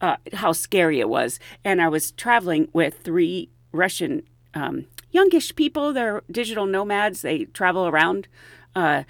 uh, 0.00 0.16
how 0.34 0.52
scary 0.52 1.00
it 1.00 1.08
was. 1.08 1.38
And 1.64 1.80
I 1.80 1.88
was 1.88 2.12
traveling 2.12 2.68
with 2.72 3.00
three 3.00 3.50
Russian 3.72 4.22
um, 4.54 4.86
youngish 5.10 5.54
people. 5.54 5.92
They're 5.92 6.22
digital 6.30 6.66
nomads. 6.66 7.22
They 7.22 7.44
travel 7.46 7.86
around. 7.86 8.28
Uh, 8.74 9.04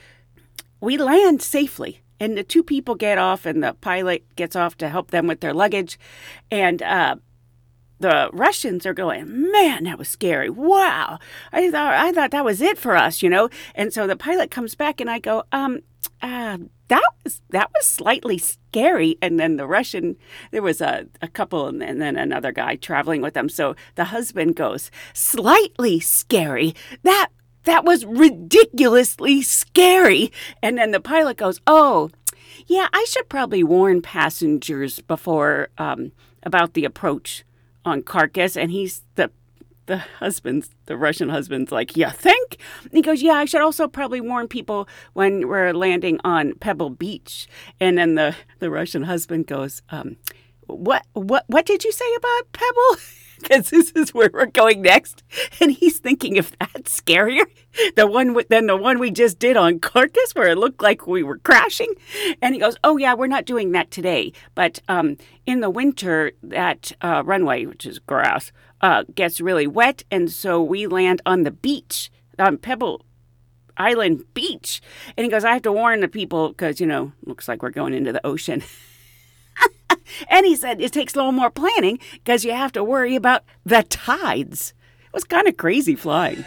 we 0.81 0.97
land 0.97 1.43
safely 1.43 2.01
and 2.19 2.37
the 2.37 2.45
two 2.45 2.63
people 2.63 2.95
get 2.95 3.19
off 3.19 3.47
and 3.47 3.63
the 3.63 3.75
pilot 3.75 4.25
gets 4.37 4.57
off 4.57 4.77
to 4.79 4.89
help 4.89 5.11
them 5.11 5.27
with 5.27 5.41
their 5.41 5.55
luggage 5.55 5.99
and 6.51 6.83
uh, 6.83 7.17
the 7.99 8.29
Russians 8.33 8.85
are 8.85 8.95
going, 8.95 9.51
man, 9.51 9.85
that 9.85 9.99
was 9.99 10.09
scary. 10.09 10.51
Wow, 10.51 11.19
I 11.53 11.71
thought 11.71 11.95
I 11.95 12.13
thought 12.13 12.31
that 12.31 12.45
was 12.45 12.61
it 12.61 12.79
for 12.79 12.97
us, 12.97 13.23
you 13.23 13.31
know. 13.31 13.49
And 13.75 13.93
so 13.93 14.07
the 14.07 14.17
pilot 14.17 14.51
comes 14.51 14.75
back, 14.75 15.01
and 15.01 15.09
I 15.09 15.19
go, 15.19 15.45
um, 15.53 15.81
uh, 16.21 16.59
that 16.89 17.03
was 17.25 17.41
that 17.51 17.71
was 17.75 17.87
slightly 17.87 18.39
scary. 18.39 19.17
And 19.23 19.41
then 19.41 19.57
the 19.57 19.67
Russian, 19.67 20.17
there 20.51 20.63
was 20.63 20.81
a, 20.81 21.07
a 21.23 21.29
couple, 21.29 21.67
and, 21.67 21.83
and 21.83 22.01
then 22.01 22.17
another 22.17 22.53
guy 22.53 22.77
traveling 22.77 23.23
with 23.23 23.35
them. 23.35 23.49
So 23.49 23.75
the 23.95 24.05
husband 24.05 24.57
goes, 24.57 24.91
slightly 25.15 26.01
scary. 26.01 26.75
That 27.03 27.29
that 27.67 27.85
was 27.85 28.05
ridiculously 28.07 29.43
scary. 29.43 30.33
And 30.63 30.79
then 30.79 30.93
the 30.93 31.01
pilot 31.01 31.37
goes, 31.37 31.61
Oh, 31.67 32.11
yeah, 32.67 32.89
I 32.93 33.05
should 33.09 33.29
probably 33.29 33.63
warn 33.63 34.01
passengers 34.03 35.01
before 35.01 35.69
um, 35.77 36.13
about 36.43 36.73
the 36.73 36.85
approach 36.85 37.45
on 37.85 38.03
Carcass. 38.03 38.57
And 38.57 38.71
he's 38.71 39.03
the 39.17 39.31
the 39.87 39.99
husband's 39.99 40.71
the 40.87 40.97
Russian 40.97 41.29
husband's 41.29 41.71
like, 41.71 41.97
"You 41.97 42.11
think?" 42.11 42.57
And 42.83 42.93
he 42.93 43.03
goes, 43.03 43.23
"Yeah, 43.23 43.35
I 43.35 43.45
should 43.45 43.61
also 43.61 43.87
probably 43.87 44.21
warn 44.21 44.49
people 44.49 44.89
when 45.13 45.47
we're 45.47 45.73
landing 45.73 46.19
on 46.25 46.55
Pebble 46.55 46.91
Beach." 46.91 47.47
And 47.79 47.97
then 47.97 48.17
the 48.17 48.35
the 48.59 48.69
Russian 48.69 49.05
husband 49.05 49.47
goes, 49.47 49.83
um, 49.91 50.17
"What 50.67 51.07
what 51.13 51.45
what 51.47 51.67
did 51.67 51.85
you 51.85 51.93
say 51.93 52.15
about 52.17 52.53
Pebble?" 52.53 52.97
because 53.41 53.71
this 53.71 53.91
is 53.93 54.15
where 54.15 54.31
we're 54.33 54.47
going 54.47 54.83
next. 54.83 55.23
And 55.61 55.73
he's 55.73 55.99
thinking 55.99 56.37
if 56.37 56.53
scarier, 56.89 57.45
the 57.95 58.07
one 58.07 58.37
than 58.49 58.67
the 58.67 58.77
one 58.77 58.99
we 58.99 59.11
just 59.11 59.39
did 59.39 59.57
on 59.57 59.79
Carcass, 59.79 60.33
where 60.35 60.49
it 60.49 60.59
looked 60.59 60.83
like 60.83 61.07
we 61.07 61.23
were 61.23 61.39
crashing. 61.39 61.93
And 62.43 62.55
he 62.55 62.61
goes, 62.61 62.77
"Oh 62.83 62.97
yeah, 62.97 63.15
we're 63.15 63.27
not 63.27 63.45
doing 63.45 63.73
that 63.73 63.91
today, 63.91 64.33
but 64.55 64.81
um, 64.89 65.17
in 65.45 65.61
the 65.61 65.71
winter, 65.71 66.33
that 66.43 66.93
uh, 67.01 67.23
runway, 67.25 67.67
which 67.67 67.87
is 67.87 67.99
grass, 67.99 68.53
uh, 68.81 69.05
gets 69.15 69.41
really 69.41 69.67
wet, 69.67 70.05
and 70.11 70.31
so 70.31 70.63
we 70.63 70.87
land 70.87 71.23
on 71.27 71.43
the 71.43 71.51
beach 71.51 72.11
on 72.39 72.59
Pebble." 72.59 73.03
Island 73.79 74.25
Beach. 74.33 74.81
And 75.19 75.25
he 75.25 75.31
goes, 75.31 75.45
I 75.45 75.53
have 75.53 75.63
to 75.63 75.73
warn 75.73 76.01
the 76.01 76.09
people 76.09 76.49
because, 76.49 76.81
you 76.81 76.87
know, 76.87 77.13
looks 77.27 77.47
like 77.47 77.63
we're 77.63 77.69
going 77.69 77.93
into 77.93 78.11
the 78.11 78.27
ocean. 78.27 78.63
and 80.29 80.47
he 80.47 80.57
said 80.57 80.81
it 80.81 80.93
takes 80.93 81.15
a 81.15 81.19
little 81.19 81.33
more 81.33 81.51
planning 81.51 81.99
because 82.13 82.45
you 82.45 82.53
have 82.53 82.73
to 82.73 82.85
worry 82.85 83.17
about 83.17 83.45
the 83.65 83.83
tides. 83.83 84.75
Was 85.17 85.25
kind 85.25 85.49
of 85.49 85.57
crazy 85.57 85.95
flying. 85.97 86.45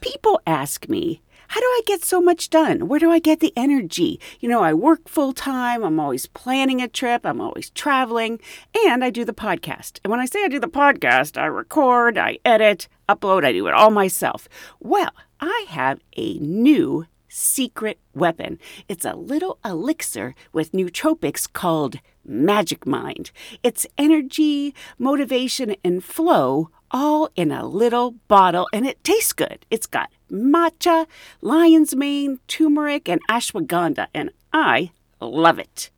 People 0.00 0.40
ask 0.44 0.88
me, 0.88 1.22
how 1.46 1.60
do 1.60 1.66
I 1.66 1.82
get 1.86 2.04
so 2.04 2.20
much 2.20 2.50
done? 2.50 2.88
Where 2.88 2.98
do 2.98 3.12
I 3.12 3.20
get 3.20 3.38
the 3.38 3.52
energy? 3.56 4.18
You 4.40 4.48
know, 4.48 4.60
I 4.60 4.74
work 4.74 5.08
full 5.08 5.32
time, 5.32 5.84
I'm 5.84 6.00
always 6.00 6.26
planning 6.26 6.82
a 6.82 6.88
trip, 6.88 7.24
I'm 7.24 7.40
always 7.40 7.70
traveling, 7.70 8.40
and 8.84 9.04
I 9.04 9.10
do 9.10 9.24
the 9.24 9.32
podcast. 9.32 10.00
And 10.02 10.10
when 10.10 10.18
I 10.18 10.24
say 10.24 10.42
I 10.42 10.48
do 10.48 10.58
the 10.58 10.66
podcast, 10.66 11.40
I 11.40 11.46
record, 11.46 12.18
I 12.18 12.38
edit, 12.44 12.88
upload, 13.08 13.44
I 13.44 13.52
do 13.52 13.68
it 13.68 13.74
all 13.74 13.92
myself. 13.92 14.48
Well, 14.80 15.12
I 15.38 15.66
have 15.68 16.00
a 16.16 16.38
new 16.38 17.06
secret 17.30 17.98
weapon. 18.14 18.58
It's 18.88 19.04
a 19.04 19.14
little 19.14 19.58
elixir 19.64 20.34
with 20.52 20.72
nootropics 20.72 21.50
called 21.50 21.96
Magic 22.24 22.86
Mind. 22.86 23.30
It's 23.62 23.86
energy, 23.96 24.74
motivation, 24.98 25.74
and 25.82 26.04
flow 26.04 26.70
all 26.90 27.30
in 27.36 27.52
a 27.52 27.66
little 27.66 28.12
bottle, 28.28 28.68
and 28.72 28.86
it 28.86 29.02
tastes 29.04 29.32
good. 29.32 29.64
It's 29.70 29.86
got 29.86 30.10
matcha, 30.30 31.06
lion's 31.40 31.94
mane, 31.94 32.40
turmeric, 32.48 33.08
and 33.08 33.20
ashwagandha, 33.28 34.08
and 34.12 34.30
I 34.52 34.90
love 35.20 35.58
it. 35.58 35.90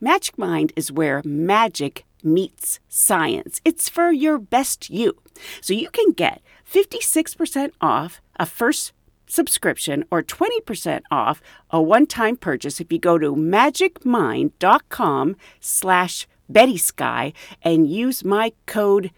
Magic 0.00 0.38
Mind 0.38 0.72
is 0.76 0.92
where 0.92 1.22
magic 1.24 2.04
meets 2.22 2.80
science. 2.88 3.60
It's 3.64 3.88
for 3.88 4.10
your 4.10 4.38
best 4.38 4.90
you. 4.90 5.16
So 5.60 5.72
you 5.72 5.88
can 5.90 6.12
get 6.12 6.42
56% 6.70 7.72
off 7.80 8.20
a 8.38 8.46
first 8.46 8.92
subscription 9.26 10.04
or 10.10 10.22
20% 10.22 11.02
off 11.10 11.42
a 11.70 11.82
one-time 11.82 12.36
purchase 12.36 12.80
if 12.80 12.92
you 12.92 12.98
go 12.98 13.18
to 13.18 13.34
magicmind.com 13.34 15.36
slash 15.60 16.26
Betty 16.48 16.78
Sky 16.78 17.32
and 17.62 17.90
use 17.90 18.24
my 18.24 18.52
code 18.66 19.10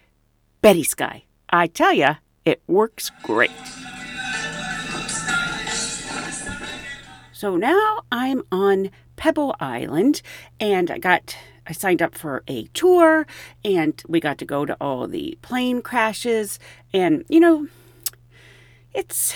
Betty 0.61 0.83
Sky. 0.83 1.23
I 1.49 1.67
tell 1.67 1.93
you, 1.93 2.17
it 2.45 2.61
works 2.67 3.11
great. 3.23 3.51
So 7.31 7.55
now 7.55 8.01
I'm 8.11 8.43
on 8.51 8.89
Pebble 9.15 9.55
Island 9.59 10.21
and 10.59 10.91
I 10.91 10.97
got 10.97 11.37
I 11.65 11.71
signed 11.71 12.01
up 12.01 12.15
for 12.15 12.43
a 12.47 12.63
tour 12.73 13.27
and 13.63 14.01
we 14.07 14.19
got 14.19 14.39
to 14.39 14.45
go 14.45 14.65
to 14.65 14.75
all 14.81 15.07
the 15.07 15.37
plane 15.41 15.81
crashes 15.81 16.59
and 16.91 17.23
you 17.29 17.39
know 17.39 17.67
it's 18.93 19.33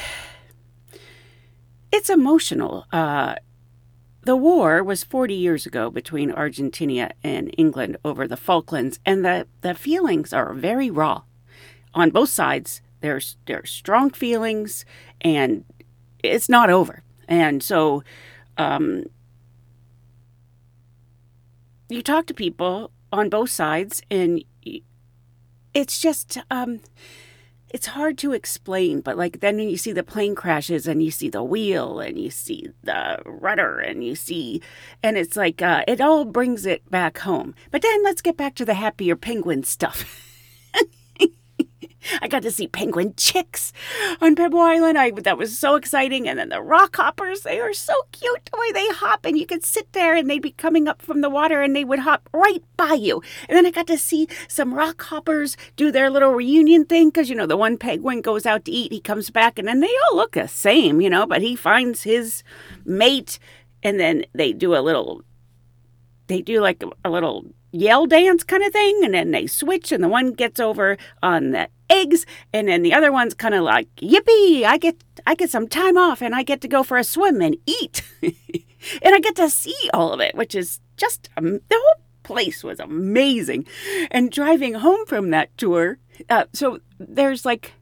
it's 1.94 2.10
emotional. 2.10 2.88
Uh, 2.92 3.36
the 4.24 4.36
war 4.36 4.84
was 4.84 5.04
40 5.04 5.36
years 5.36 5.68
ago 5.68 5.92
between 5.92 6.32
Argentina 6.32 7.12
and 7.24 7.54
England 7.56 7.98
over 8.04 8.28
the 8.28 8.36
Falklands, 8.36 9.00
and 9.06 9.24
the, 9.24 9.48
the 9.62 9.76
feelings 9.76 10.34
are 10.34 10.56
very 10.56 10.90
raw. 10.90 11.22
On 11.94 12.10
both 12.10 12.30
sides, 12.30 12.82
there's, 13.02 13.38
there's 13.46 13.70
strong 13.70 14.10
feelings, 14.10 14.86
and 15.22 15.66
it's 16.24 16.50
not 16.50 16.72
over. 16.72 17.04
And 17.28 17.62
so 17.62 18.04
um, 18.58 19.04
you 21.90 22.02
talk 22.02 22.26
to 22.26 22.34
people 22.34 22.90
on 23.12 23.30
both 23.30 23.52
sides, 23.52 24.02
and 24.10 24.44
it's 25.76 26.02
just. 26.02 26.40
Um, 26.50 26.80
it's 27.74 27.88
hard 27.88 28.20
to 28.20 28.34
explain, 28.34 29.02
but 29.02 29.18
like 29.18 29.40
then 29.40 29.58
you 29.58 29.78
see 29.78 29.92
the 29.92 30.04
plane 30.04 30.36
crashes 30.36 30.88
and 30.88 31.02
you 31.02 31.10
see 31.10 31.28
the 31.28 31.44
wheel 31.44 32.00
and 32.00 32.20
you 32.20 32.30
see 32.30 32.70
the 32.84 33.20
rudder 33.26 33.80
and 33.80 34.04
you 34.04 34.16
see, 34.16 34.62
and 35.02 35.18
it's 35.18 35.36
like 35.36 35.62
uh, 35.62 35.84
it 35.88 36.00
all 36.00 36.24
brings 36.24 36.68
it 36.68 36.90
back 36.92 37.18
home. 37.18 37.56
But 37.72 37.82
then 37.82 38.04
let's 38.04 38.22
get 38.22 38.38
back 38.38 38.54
to 38.56 38.66
the 38.66 38.76
happier 38.76 39.16
penguin 39.16 39.64
stuff. 39.64 40.30
I 42.22 42.28
got 42.28 42.44
to 42.44 42.52
see 42.52 42.68
penguin 42.68 43.14
chicks 43.18 43.74
on 44.22 44.36
Pebble 44.36 44.60
Island. 44.60 44.98
I 44.98 45.12
that 45.12 45.38
was 45.38 45.58
so 45.58 45.76
exciting. 45.76 46.28
And 46.28 46.40
then 46.40 46.50
the 46.50 46.62
rock 46.62 46.96
hoppers, 46.96 47.42
they 47.42 47.60
are 47.60 47.74
so 47.74 47.94
cute 48.12 48.50
the 48.52 48.58
way 48.58 48.72
they 48.72 48.88
hop, 48.90 49.26
and 49.26 49.38
you 49.38 49.46
could 49.46 49.64
sit 49.64 49.92
there 49.94 50.16
and 50.16 50.30
they'd 50.30 50.42
be 50.42 50.52
coming 50.52 50.88
up 50.88 51.02
from 51.02 51.22
the 51.22 51.30
water 51.30 51.62
and 51.62 51.76
they 51.76 51.84
would 51.84 52.00
hop 52.00 52.30
right 52.34 52.64
by 52.78 52.94
you. 52.94 53.22
And 53.48 53.58
then 53.58 53.66
I 53.66 53.72
got 53.72 53.88
to 53.88 53.98
see 53.98 54.28
some 54.48 54.74
rock 54.74 55.02
hoppers 55.04 55.58
do 55.76 55.92
their 55.92 56.10
little 56.10 56.32
reunion 56.32 56.86
thing 56.86 57.10
because 57.10 57.30
you 57.30 57.36
know 57.36 57.48
the 57.48 57.58
one 57.58 57.78
penguin 57.78 58.22
goes 58.22 58.46
out 58.46 58.66
to 58.66 58.72
eat, 58.72 58.92
he 58.92 59.00
comes 59.00 59.30
back, 59.30 59.58
and 59.58 59.68
then 59.68 59.80
they 59.80 59.92
all 60.10 60.18
look 60.18 60.34
the 60.34 60.48
same, 60.48 61.02
you 61.02 61.10
know, 61.10 61.26
but 61.26 61.42
he 61.42 61.56
finds 61.56 62.04
his 62.04 62.44
mate, 62.86 63.40
and 63.82 64.00
then 64.00 64.26
they 64.34 64.54
do 64.54 64.76
a 64.76 64.82
little. 64.82 65.24
They 66.28 66.42
do 66.42 66.62
like 66.62 66.82
a 67.04 67.10
little 67.10 67.46
yell 67.74 68.06
dance 68.06 68.44
kind 68.44 68.64
of 68.64 68.72
thing 68.72 69.02
and 69.04 69.16
then 69.16 69.32
they 69.32 69.48
switch 69.48 69.92
and 69.92 70.04
the 70.04 70.08
one 70.08 70.32
gets 70.32 70.60
over 70.60 70.96
on 71.24 71.52
the 71.52 71.68
eggs 71.94 72.26
and 72.52 72.68
then 72.68 72.82
the 72.82 72.94
other 72.94 73.12
one's 73.12 73.34
kind 73.34 73.54
of 73.54 73.64
like 73.64 73.88
yippee 73.98 74.64
i 74.64 74.78
get 74.78 74.96
i 75.28 75.36
get 75.36 75.50
some 75.50 75.68
time 75.68 75.98
off 75.98 76.22
and 76.22 76.34
i 76.36 76.44
get 76.44 76.62
to 76.62 76.68
go 76.68 76.84
for 76.84 76.98
a 76.98 77.04
swim 77.04 77.42
and 77.42 77.58
eat. 77.66 78.02
And 79.02 79.16
i 79.16 79.20
get 79.20 79.38
to 79.38 79.50
see 79.50 79.90
all 79.94 80.12
of 80.12 80.20
it 80.20 80.36
which 80.36 80.54
is 80.54 80.82
just 80.98 81.30
um, 81.38 81.62
the 81.70 81.80
whole 81.84 82.02
place 82.24 82.64
was 82.64 82.80
amazing. 82.80 83.66
And 84.12 84.30
driving 84.30 84.74
home 84.76 85.06
from 85.06 85.30
that 85.30 85.58
tour 85.58 86.00
uh, 86.30 86.46
so 86.54 86.80
there's 87.00 87.46
like 87.46 87.74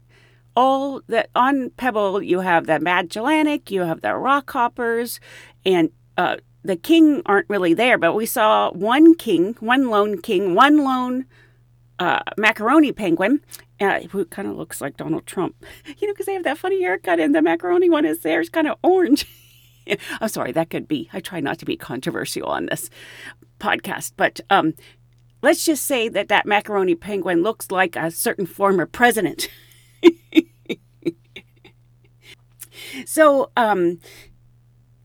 all 0.54 1.00
that 1.08 1.30
on 1.34 1.70
Pebble, 1.70 2.22
you 2.22 2.40
have 2.40 2.66
the 2.66 2.78
Magellanic, 2.78 3.70
you 3.70 3.82
have 3.82 4.00
the 4.02 4.14
rock 4.14 4.50
hoppers, 4.50 5.20
and 5.64 5.90
uh, 6.16 6.36
the 6.62 6.76
king 6.76 7.22
aren't 7.26 7.48
really 7.48 7.74
there, 7.74 7.98
but 7.98 8.14
we 8.14 8.26
saw 8.26 8.70
one 8.72 9.14
king, 9.14 9.54
one 9.60 9.88
lone 9.88 10.20
king, 10.20 10.54
one 10.54 10.78
lone 10.78 11.26
uh, 11.98 12.20
macaroni 12.36 12.92
penguin, 12.92 13.40
uh, 13.82 14.00
who 14.08 14.24
kind 14.24 14.48
of 14.48 14.56
looks 14.56 14.80
like 14.80 14.96
Donald 14.96 15.26
Trump. 15.26 15.56
You 15.98 16.06
know, 16.08 16.14
because 16.14 16.26
they 16.26 16.34
have 16.34 16.44
that 16.44 16.58
funny 16.58 16.80
haircut, 16.80 17.20
and 17.20 17.34
the 17.34 17.42
macaroni 17.42 17.88
one 17.90 18.04
is 18.04 18.20
there. 18.20 18.40
It's 18.40 18.48
kind 18.48 18.66
of 18.66 18.78
orange. 18.82 19.26
I'm 20.20 20.28
sorry, 20.28 20.52
that 20.52 20.70
could 20.70 20.88
be. 20.88 21.08
I 21.12 21.20
try 21.20 21.40
not 21.40 21.58
to 21.58 21.64
be 21.64 21.76
controversial 21.76 22.48
on 22.48 22.66
this 22.66 22.90
podcast, 23.60 24.12
but 24.16 24.40
um, 24.50 24.74
let's 25.42 25.64
just 25.64 25.84
say 25.84 26.08
that 26.08 26.28
that 26.28 26.46
macaroni 26.46 26.94
penguin 26.94 27.42
looks 27.42 27.70
like 27.70 27.94
a 27.94 28.10
certain 28.10 28.46
former 28.46 28.86
president. 28.86 29.48
so, 33.06 33.50
um, 33.56 33.98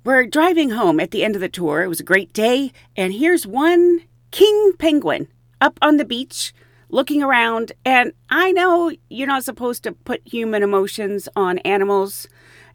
we're 0.04 0.26
driving 0.26 0.70
home 0.72 1.00
at 1.00 1.12
the 1.12 1.24
end 1.24 1.36
of 1.36 1.42
the 1.42 1.50
tour. 1.50 1.84
It 1.84 1.90
was 1.90 2.00
a 2.00 2.04
great 2.04 2.34
day, 2.34 2.72
and 2.96 3.14
here's 3.14 3.46
one 3.46 4.02
king 4.32 4.74
penguin 4.78 5.28
up 5.60 5.78
on 5.82 5.98
the 5.98 6.06
beach 6.06 6.54
looking 6.90 7.24
around. 7.24 7.72
And 7.86 8.14
I 8.30 8.52
know 8.52 8.92
you're 9.10 9.28
not 9.28 9.44
supposed 9.44 9.84
to 9.84 9.92
put 9.92 10.22
human 10.26 10.64
emotions 10.64 11.30
on 11.36 11.60
animals, 11.60 12.28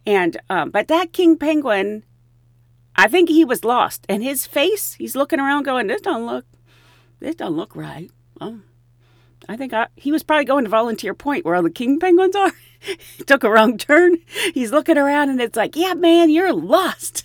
and 0.06 0.36
um, 0.50 0.70
but 0.70 0.88
that 0.88 1.12
king 1.12 1.36
penguin, 1.36 2.04
I 2.96 3.08
think 3.08 3.28
he 3.28 3.44
was 3.44 3.64
lost. 3.64 4.04
And 4.08 4.22
his 4.22 4.46
face, 4.46 4.94
he's 4.94 5.16
looking 5.16 5.40
around, 5.40 5.64
going, 5.64 5.86
"This 5.86 6.00
don't 6.00 6.26
look, 6.26 6.44
this 7.20 7.36
don't 7.36 7.56
look 7.56 7.76
right." 7.76 8.10
I 9.48 9.56
think 9.56 9.72
I, 9.72 9.88
he 9.96 10.12
was 10.12 10.22
probably 10.22 10.44
going 10.44 10.64
to 10.64 10.70
Volunteer 10.70 11.14
Point 11.14 11.44
where 11.44 11.54
all 11.54 11.62
the 11.62 11.70
king 11.70 11.98
penguins 11.98 12.36
are. 12.36 12.52
Took 13.26 13.44
a 13.44 13.50
wrong 13.50 13.78
turn. 13.78 14.18
He's 14.54 14.72
looking 14.72 14.98
around, 14.98 15.30
and 15.30 15.40
it's 15.40 15.56
like, 15.56 15.76
"Yeah, 15.76 15.94
man, 15.94 16.30
you're 16.30 16.52
lost." 16.52 17.24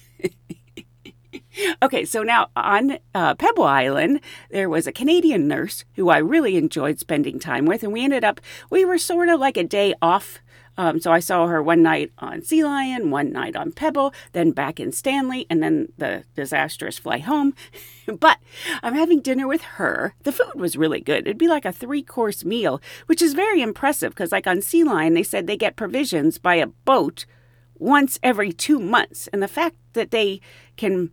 Okay, 1.81 2.05
so 2.05 2.23
now 2.23 2.47
on 2.55 2.97
uh, 3.13 3.35
Pebble 3.35 3.63
Island, 3.63 4.21
there 4.49 4.69
was 4.69 4.87
a 4.87 4.91
Canadian 4.91 5.47
nurse 5.47 5.85
who 5.95 6.09
I 6.09 6.17
really 6.17 6.55
enjoyed 6.55 6.99
spending 6.99 7.39
time 7.39 7.65
with, 7.65 7.83
and 7.83 7.93
we 7.93 8.03
ended 8.03 8.23
up, 8.23 8.41
we 8.69 8.83
were 8.83 8.97
sort 8.97 9.29
of 9.29 9.39
like 9.39 9.57
a 9.57 9.63
day 9.63 9.93
off. 10.01 10.39
Um, 10.77 10.99
so 10.99 11.11
I 11.11 11.19
saw 11.19 11.47
her 11.47 11.61
one 11.61 11.81
night 11.81 12.11
on 12.19 12.43
Sea 12.43 12.63
Lion, 12.63 13.09
one 13.09 13.31
night 13.31 13.55
on 13.55 13.71
Pebble, 13.71 14.13
then 14.33 14.51
back 14.51 14.79
in 14.79 14.91
Stanley, 14.91 15.47
and 15.49 15.61
then 15.61 15.89
the 15.97 16.23
disastrous 16.35 16.99
flight 16.99 17.23
home. 17.23 17.55
but 18.19 18.37
I'm 18.83 18.93
having 18.93 19.21
dinner 19.21 19.47
with 19.47 19.61
her. 19.61 20.13
The 20.23 20.31
food 20.31 20.55
was 20.55 20.77
really 20.77 21.01
good. 21.01 21.21
It'd 21.21 21.37
be 21.37 21.47
like 21.47 21.65
a 21.65 21.71
three 21.71 22.03
course 22.03 22.45
meal, 22.45 22.81
which 23.07 23.21
is 23.21 23.33
very 23.33 23.61
impressive 23.61 24.11
because, 24.11 24.31
like 24.31 24.47
on 24.47 24.61
Sea 24.61 24.83
Lion, 24.83 25.15
they 25.15 25.23
said 25.23 25.47
they 25.47 25.57
get 25.57 25.75
provisions 25.75 26.37
by 26.37 26.55
a 26.55 26.67
boat 26.67 27.25
once 27.79 28.19
every 28.23 28.51
two 28.51 28.79
months. 28.79 29.27
And 29.33 29.41
the 29.41 29.47
fact 29.47 29.75
that 29.93 30.11
they 30.11 30.41
can 30.75 31.11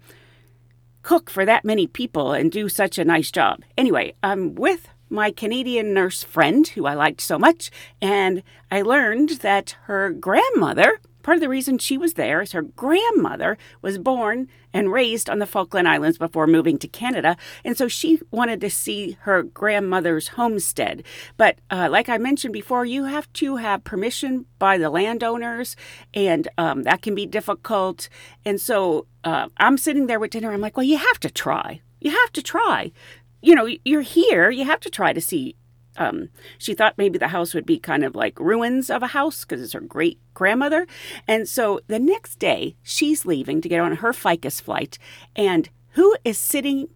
cook 1.03 1.31
for 1.31 1.45
that 1.45 1.65
many 1.65 1.87
people 1.87 2.33
and 2.33 2.51
do 2.51 2.69
such 2.69 2.99
a 2.99 3.05
nice 3.05 3.31
job. 3.31 3.63
Anyway, 3.77 4.15
I'm 4.23 4.55
with 4.55 4.89
my 5.11 5.31
Canadian 5.31 5.93
nurse 5.93 6.25
friend 6.25 6.67
who 6.69 6.87
I 6.87 6.95
liked 6.95 7.21
so 7.21 7.39
much, 7.39 7.71
and 8.01 8.43
I 8.71 8.83
learned 8.83 9.31
that 9.41 9.77
her 9.83 10.11
grandmother 10.11 10.99
Part 11.25 11.39
of 11.39 11.41
the 11.41 11.49
reason 11.49 11.79
she 11.79 11.97
was 11.97 12.15
there 12.15 12.43
is 12.43 12.53
her 12.53 12.61
grandmother 12.61 13.57
was 13.81 13.97
born 13.97 14.47
and 14.75 14.93
raised 14.93 15.31
on 15.31 15.39
the 15.39 15.47
Falkland 15.47 15.89
Islands 15.89 16.19
before 16.19 16.47
moving 16.47 16.77
to 16.79 16.87
Canada. 16.87 17.39
And 17.65 17.79
so 17.79 17.89
she 17.89 18.21
wanted 18.31 18.61
to 18.61 18.69
see 18.69 19.17
her 19.23 19.43
grandmother's 19.43 20.29
homestead. 20.29 21.03
But 21.39 21.57
uh, 21.71 21.89
like 21.91 22.11
I 22.11 22.19
mentioned 22.19 22.53
before, 22.53 22.85
you 22.85 23.05
have 23.05 23.33
to 23.35 23.57
have 23.57 23.85
permission 23.85 24.45
by 24.59 24.77
the 24.77 24.91
landowners, 24.91 25.77
and 26.13 26.47
um, 26.59 26.83
that 26.83 27.01
can 27.01 27.15
be 27.15 27.25
difficult. 27.25 28.11
And 28.45 28.61
so 28.61 29.07
uh, 29.25 29.49
I'm 29.57 29.79
sitting 29.79 30.07
there 30.07 30.21
with 30.21 30.33
dinner. 30.33 30.53
I'm 30.53 30.61
like, 30.61 30.77
well, 30.77 30.85
you 30.85 30.99
have 30.99 31.21
to 31.21 31.31
try. 31.31 31.81
You 32.03 32.11
have 32.11 32.33
to 32.33 32.43
try. 32.43 32.93
You 33.41 33.55
know, 33.55 33.67
you're 33.83 34.03
here. 34.03 34.51
You 34.51 34.65
have 34.65 34.81
to 34.81 34.91
try 34.91 35.15
to 35.15 35.23
see 35.23 35.57
um, 35.97 36.29
she 36.59 36.75
thought 36.75 36.99
maybe 36.99 37.19
the 37.19 37.29
house 37.29 37.55
would 37.55 37.67
be 37.67 37.79
kind 37.79 38.05
of 38.05 38.15
like 38.15 38.39
ruins 38.39 38.91
of 38.91 39.03
a 39.03 39.09
house 39.09 39.45
because 39.45 39.63
it's 39.63 39.73
her 39.73 39.81
great 39.81 40.19
grandmother. 40.35 40.87
And 41.29 41.49
so 41.49 41.81
the 41.87 41.99
next 41.99 42.39
day, 42.39 42.77
she's 42.83 43.27
leaving 43.27 43.61
to 43.61 43.69
get 43.69 43.81
on 43.81 43.97
her 43.97 44.13
FIGAS 44.13 44.61
flight. 44.61 44.99
And 45.37 45.69
who 45.91 46.17
is 46.25 46.39
sitting 46.39 46.89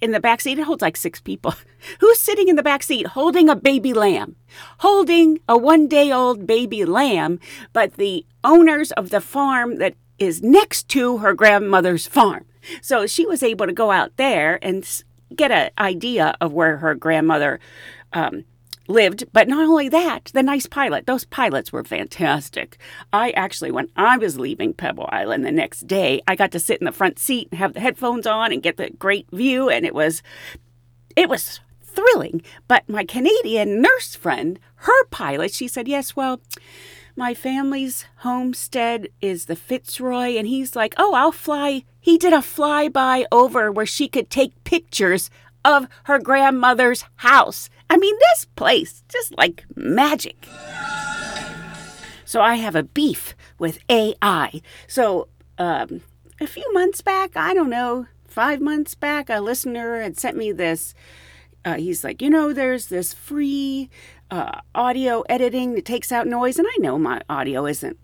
in 0.00 0.12
the 0.12 0.20
back 0.20 0.40
seat? 0.40 0.58
It 0.58 0.64
holds 0.64 0.82
like 0.82 0.96
six 0.96 1.20
people. 1.20 1.54
Who's 2.00 2.20
sitting 2.20 2.48
in 2.48 2.56
the 2.56 2.62
back 2.62 2.82
seat 2.82 3.08
holding 3.08 3.48
a 3.48 3.56
baby 3.56 3.92
lamb? 3.92 4.36
Holding 4.78 5.40
a 5.48 5.56
one 5.56 5.88
day 5.88 6.12
old 6.12 6.46
baby 6.46 6.84
lamb, 6.84 7.40
but 7.72 7.94
the 7.94 8.24
owners 8.42 8.92
of 8.92 9.10
the 9.10 9.20
farm 9.20 9.78
that 9.78 9.94
is 10.18 10.42
next 10.42 10.88
to 10.90 11.18
her 11.18 11.34
grandmother's 11.34 12.06
farm. 12.06 12.44
So 12.80 13.06
she 13.06 13.26
was 13.26 13.42
able 13.42 13.66
to 13.66 13.72
go 13.72 13.90
out 13.90 14.16
there 14.16 14.58
and 14.62 14.86
get 15.34 15.50
an 15.50 15.70
idea 15.78 16.36
of 16.40 16.52
where 16.52 16.78
her 16.78 16.94
grandmother 16.94 17.60
um, 18.14 18.44
lived. 18.88 19.24
But 19.32 19.48
not 19.48 19.64
only 19.64 19.88
that, 19.88 20.30
the 20.34 20.42
nice 20.42 20.66
pilot. 20.66 21.06
Those 21.06 21.24
pilots 21.24 21.72
were 21.72 21.84
fantastic. 21.84 22.78
I 23.12 23.30
actually, 23.30 23.70
when 23.70 23.88
I 23.96 24.16
was 24.16 24.38
leaving 24.38 24.72
Pebble 24.72 25.08
Island 25.10 25.44
the 25.44 25.52
next 25.52 25.86
day, 25.86 26.22
I 26.26 26.36
got 26.36 26.52
to 26.52 26.60
sit 26.60 26.80
in 26.80 26.84
the 26.84 26.92
front 26.92 27.18
seat 27.18 27.48
and 27.50 27.58
have 27.58 27.74
the 27.74 27.80
headphones 27.80 28.26
on 28.26 28.52
and 28.52 28.62
get 28.62 28.76
the 28.76 28.90
great 28.90 29.26
view, 29.30 29.68
and 29.68 29.84
it 29.84 29.94
was, 29.94 30.22
it 31.16 31.28
was 31.28 31.60
thrilling. 31.82 32.42
But 32.68 32.88
my 32.88 33.04
Canadian 33.04 33.80
nurse 33.80 34.14
friend, 34.14 34.58
her 34.76 35.04
pilot, 35.06 35.52
she 35.52 35.68
said, 35.68 35.88
"Yes, 35.88 36.16
well." 36.16 36.40
My 37.16 37.32
family's 37.32 38.06
homestead 38.16 39.06
is 39.20 39.44
the 39.44 39.54
Fitzroy, 39.54 40.36
and 40.36 40.48
he's 40.48 40.74
like, 40.74 40.94
Oh, 40.96 41.14
I'll 41.14 41.30
fly. 41.30 41.84
He 42.00 42.18
did 42.18 42.32
a 42.32 42.38
flyby 42.38 43.24
over 43.30 43.70
where 43.70 43.86
she 43.86 44.08
could 44.08 44.30
take 44.30 44.64
pictures 44.64 45.30
of 45.64 45.86
her 46.04 46.18
grandmother's 46.18 47.04
house. 47.16 47.70
I 47.94 47.96
mean, 47.96 48.16
this 48.18 48.46
place, 48.56 49.04
just 49.08 49.38
like 49.38 49.64
magic. 49.76 50.48
So 52.24 52.40
I 52.40 52.56
have 52.56 52.74
a 52.74 52.82
beef 52.82 53.36
with 53.60 53.78
AI. 53.88 54.60
So 54.88 55.28
um, 55.58 56.00
a 56.40 56.48
few 56.48 56.68
months 56.72 57.02
back, 57.02 57.36
I 57.36 57.54
don't 57.54 57.70
know, 57.70 58.08
five 58.26 58.60
months 58.60 58.96
back, 58.96 59.30
a 59.30 59.38
listener 59.38 60.02
had 60.02 60.18
sent 60.18 60.36
me 60.36 60.50
this. 60.50 60.92
Uh, 61.64 61.74
he's 61.74 62.02
like, 62.02 62.20
you 62.20 62.28
know, 62.28 62.52
there's 62.52 62.88
this 62.88 63.14
free 63.14 63.90
uh, 64.28 64.60
audio 64.74 65.20
editing 65.28 65.76
that 65.76 65.84
takes 65.84 66.10
out 66.10 66.26
noise, 66.26 66.58
and 66.58 66.66
I 66.66 66.76
know 66.80 66.98
my 66.98 67.20
audio 67.30 67.64
isn't 67.64 67.96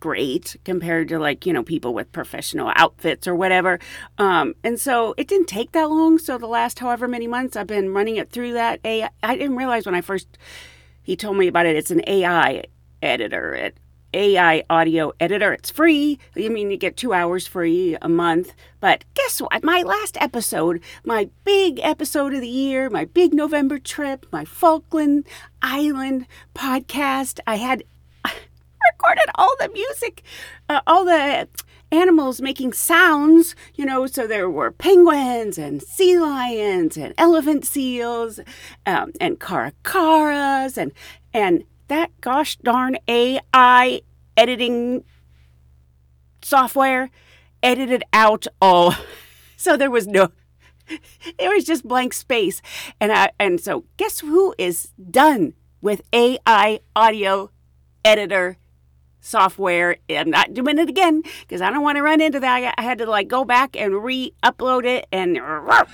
great 0.00 0.56
compared 0.64 1.08
to 1.08 1.18
like 1.18 1.46
you 1.46 1.52
know 1.52 1.62
people 1.62 1.94
with 1.94 2.10
professional 2.12 2.72
outfits 2.74 3.28
or 3.28 3.34
whatever 3.34 3.78
um, 4.18 4.54
and 4.64 4.80
so 4.80 5.14
it 5.16 5.28
didn't 5.28 5.46
take 5.46 5.72
that 5.72 5.90
long 5.90 6.18
so 6.18 6.38
the 6.38 6.46
last 6.46 6.78
however 6.78 7.06
many 7.06 7.26
months 7.26 7.56
i've 7.56 7.66
been 7.66 7.92
running 7.92 8.16
it 8.16 8.30
through 8.30 8.52
that 8.52 8.80
ai 8.84 9.08
i 9.22 9.36
didn't 9.36 9.56
realize 9.56 9.86
when 9.86 9.94
i 9.94 10.00
first 10.00 10.38
he 11.02 11.14
told 11.14 11.36
me 11.36 11.46
about 11.46 11.66
it 11.66 11.76
it's 11.76 11.90
an 11.90 12.02
ai 12.06 12.64
editor 13.02 13.54
it 13.54 13.76
AI 14.12 14.64
audio 14.68 15.12
editor. 15.20 15.52
It's 15.52 15.70
free. 15.70 16.18
I 16.36 16.48
mean, 16.48 16.70
you 16.70 16.76
get 16.76 16.96
two 16.96 17.12
hours 17.12 17.46
free 17.46 17.96
a 18.02 18.08
month. 18.08 18.54
But 18.80 19.04
guess 19.14 19.40
what? 19.40 19.62
My 19.62 19.82
last 19.82 20.16
episode, 20.20 20.82
my 21.04 21.28
big 21.44 21.78
episode 21.80 22.34
of 22.34 22.40
the 22.40 22.48
year, 22.48 22.90
my 22.90 23.04
big 23.04 23.32
November 23.32 23.78
trip, 23.78 24.26
my 24.32 24.44
Falkland 24.44 25.26
Island 25.62 26.26
podcast, 26.54 27.40
I 27.46 27.56
had 27.56 27.84
recorded 28.92 29.26
all 29.34 29.54
the 29.58 29.68
music, 29.68 30.22
uh, 30.68 30.80
all 30.86 31.04
the 31.04 31.48
animals 31.92 32.40
making 32.40 32.72
sounds, 32.72 33.54
you 33.74 33.84
know, 33.84 34.06
so 34.06 34.26
there 34.26 34.48
were 34.48 34.70
penguins 34.70 35.58
and 35.58 35.82
sea 35.82 36.18
lions 36.18 36.96
and 36.96 37.14
elephant 37.18 37.64
seals 37.64 38.40
um, 38.86 39.12
and 39.20 39.40
caracaras 39.40 40.76
and 40.76 40.92
and 41.32 41.64
that 41.88 42.10
gosh 42.20 42.56
darn 42.56 42.96
AI 43.08 44.00
editing 44.36 45.04
software 46.42 47.10
edited 47.62 48.02
out 48.12 48.46
all. 48.60 48.94
So 49.56 49.76
there 49.76 49.90
was 49.90 50.06
no 50.06 50.30
there 51.38 51.50
was 51.50 51.64
just 51.64 51.86
blank 51.86 52.14
space. 52.14 52.62
And 52.98 53.12
I 53.12 53.30
and 53.38 53.60
so 53.60 53.84
guess 53.98 54.20
who 54.20 54.54
is 54.56 54.88
done 55.10 55.52
with 55.82 56.00
AI 56.14 56.80
audio 56.96 57.50
editor 58.02 58.56
software. 59.20 59.96
I'm 60.08 60.30
not 60.30 60.54
doing 60.54 60.78
it 60.78 60.88
again 60.88 61.22
because 61.40 61.60
I 61.60 61.70
don't 61.70 61.82
want 61.82 61.96
to 61.96 62.02
run 62.02 62.20
into 62.20 62.40
that. 62.40 62.74
I 62.76 62.82
had 62.82 62.98
to 62.98 63.06
like 63.06 63.28
go 63.28 63.44
back 63.44 63.76
and 63.76 64.02
re-upload 64.02 64.84
it 64.84 65.06
and. 65.12 65.38
One 65.40 65.86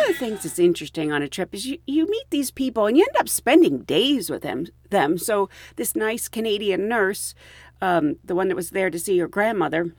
of 0.00 0.06
the 0.08 0.14
things 0.18 0.42
that's 0.42 0.58
interesting 0.58 1.12
on 1.12 1.22
a 1.22 1.28
trip 1.28 1.54
is 1.54 1.66
you, 1.66 1.78
you 1.86 2.08
meet 2.08 2.26
these 2.30 2.50
people 2.50 2.86
and 2.86 2.96
you 2.96 3.04
end 3.08 3.16
up 3.16 3.28
spending 3.28 3.82
days 3.82 4.30
with 4.30 4.42
them. 4.42 4.66
Them 4.90 5.18
so 5.18 5.48
this 5.76 5.96
nice 5.96 6.28
Canadian 6.28 6.88
nurse, 6.88 7.34
um, 7.80 8.16
the 8.24 8.34
one 8.34 8.48
that 8.48 8.56
was 8.56 8.70
there 8.70 8.90
to 8.90 8.98
see 8.98 9.14
your 9.14 9.28
grandmother. 9.28 9.94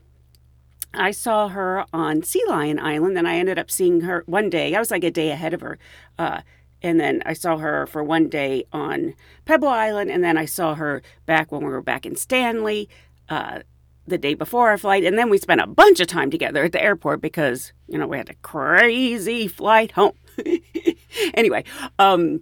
I 0.94 1.12
saw 1.12 1.50
her 1.50 1.86
on 1.94 2.24
Sea 2.24 2.44
Lion 2.48 2.80
Island, 2.80 3.18
and 3.18 3.28
I 3.28 3.36
ended 3.36 3.60
up 3.60 3.70
seeing 3.70 4.02
her 4.02 4.24
one 4.26 4.50
day. 4.50 4.74
I 4.74 4.80
was 4.80 4.90
like 4.90 5.04
a 5.04 5.12
day 5.12 5.32
ahead 5.32 5.54
of 5.54 5.62
her. 5.62 5.78
Uh, 6.18 6.42
And 6.82 7.00
then 7.00 7.24
I 7.26 7.34
saw 7.34 7.58
her 7.58 7.88
for 7.88 8.04
one 8.04 8.30
day 8.30 8.66
on 8.72 9.16
Pebble 9.46 9.68
Island, 9.68 10.12
and 10.12 10.24
then 10.24 10.38
I 10.38 10.46
saw 10.46 10.76
her 10.76 11.02
back 11.26 11.52
when 11.52 11.62
we 11.62 11.72
were 11.72 11.82
back 11.82 12.06
in 12.06 12.16
Stanley 12.16 12.88
uh, 13.30 13.62
the 14.06 14.18
day 14.18 14.34
before 14.36 14.70
our 14.70 14.78
flight. 14.78 15.04
And 15.04 15.18
then 15.18 15.30
we 15.30 15.38
spent 15.38 15.62
a 15.62 15.68
bunch 15.68 16.00
of 16.00 16.08
time 16.08 16.30
together 16.30 16.64
at 16.64 16.72
the 16.72 16.84
airport 16.84 17.22
because, 17.22 17.74
you 17.88 17.98
know, 17.98 18.08
we 18.08 18.18
had 18.18 18.30
a 18.30 18.36
crazy 18.36 19.48
flight 19.48 19.92
home. 19.92 20.14
anyway, 21.34 21.64
um, 21.98 22.42